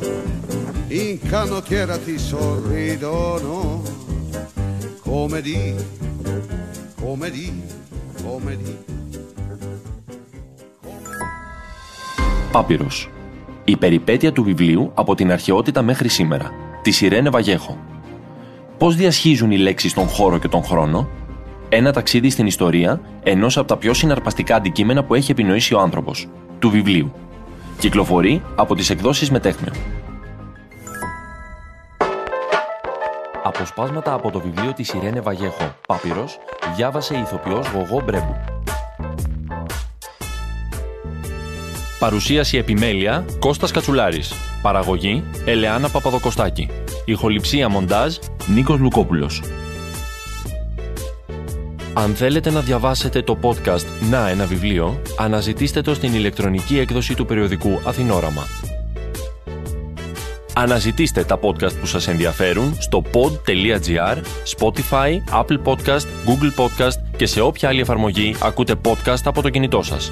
in 0.87 1.19
canottiera 1.21 1.97
ti 1.97 2.17
sorridono, 2.17 3.81
come 5.01 5.41
di, 5.41 5.75
come 7.01 7.29
di, 7.31 7.61
come 8.23 8.57
di. 8.57 8.77
Πάπυρος. 12.51 13.09
Η 13.63 13.77
περιπέτεια 13.77 14.31
του 14.31 14.43
βιβλίου 14.43 14.91
από 14.93 15.15
την 15.15 15.31
αρχαιότητα 15.31 15.81
μέχρι 15.81 16.07
σήμερα. 16.07 16.51
Τη 16.81 17.05
Ιρένε 17.05 17.29
Βαγέχο. 17.29 17.77
Πώς 18.77 18.95
διασχίζουν 18.95 19.51
οι 19.51 19.57
λέξεις 19.57 19.91
στον 19.91 20.07
χώρο 20.07 20.37
και 20.37 20.47
τον 20.47 20.63
χρόνο; 20.63 21.09
Ένα 21.69 21.91
ταξίδι 21.91 22.29
στην 22.29 22.45
ιστορία 22.45 23.01
ενός 23.23 23.57
από 23.57 23.67
τα 23.67 23.77
πιο 23.77 23.93
συναρπαστικά 23.93 24.55
αντικείμενα 24.55 25.03
που 25.03 25.15
έχει 25.15 25.31
επινοήσει 25.31 25.73
ο 25.73 25.79
άνθρωπος. 25.79 26.27
Του 26.59 26.69
βιβλίου. 26.69 27.11
Κυκλοφορεί 27.79 28.41
από 28.55 28.75
τις 28.75 28.89
εκδόσεις 28.89 29.31
Μετέχνιο. 29.31 29.73
Αποσπάσματα 33.43 34.13
από 34.13 34.31
το 34.31 34.39
βιβλίο 34.39 34.73
της 34.73 34.93
Ιρένε 34.93 35.21
Βαγέχο, 35.21 35.75
Πάπυρος, 35.87 36.37
διάβασε 36.75 37.15
η 37.15 37.19
ηθοποιός 37.19 37.67
Γογό 37.67 38.01
Μπρέμπου. 38.05 38.35
Παρουσίαση 41.99 42.57
επιμέλεια 42.57 43.25
Κώστας 43.39 43.71
Κατσουλάρης. 43.71 44.33
Παραγωγή 44.61 45.23
Ελεάνα 45.45 45.89
Παπαδοκοστάκη. 45.89 46.69
Ηχοληψία 47.05 47.69
μοντάζ 47.69 48.15
Νίκος 48.53 48.79
Λουκόπουλος. 48.79 49.41
Αν 51.93 52.15
θέλετε 52.15 52.51
να 52.51 52.61
διαβάσετε 52.61 53.21
το 53.21 53.37
podcast 53.41 53.85
«Να 54.09 54.29
ένα 54.29 54.45
βιβλίο», 54.45 55.01
αναζητήστε 55.17 55.81
το 55.81 55.93
στην 55.93 56.13
ηλεκτρονική 56.13 56.79
έκδοση 56.79 57.15
του 57.15 57.25
περιοδικού 57.25 57.79
Αθηνόραμα. 57.83 58.43
Αναζητήστε 60.53 61.23
τα 61.23 61.39
podcast 61.41 61.73
που 61.79 61.85
σας 61.85 62.07
ενδιαφέρουν 62.07 62.75
στο 62.79 63.03
pod.gr, 63.13 64.17
Spotify, 64.57 65.41
Apple 65.41 65.61
Podcast, 65.63 66.05
Google 66.25 66.63
Podcast 66.63 66.97
και 67.17 67.25
σε 67.25 67.41
όποια 67.41 67.69
άλλη 67.69 67.81
εφαρμογή 67.81 68.35
ακούτε 68.41 68.75
podcast 68.85 69.21
από 69.23 69.41
το 69.41 69.49
κινητό 69.49 69.81
σας. 69.81 70.11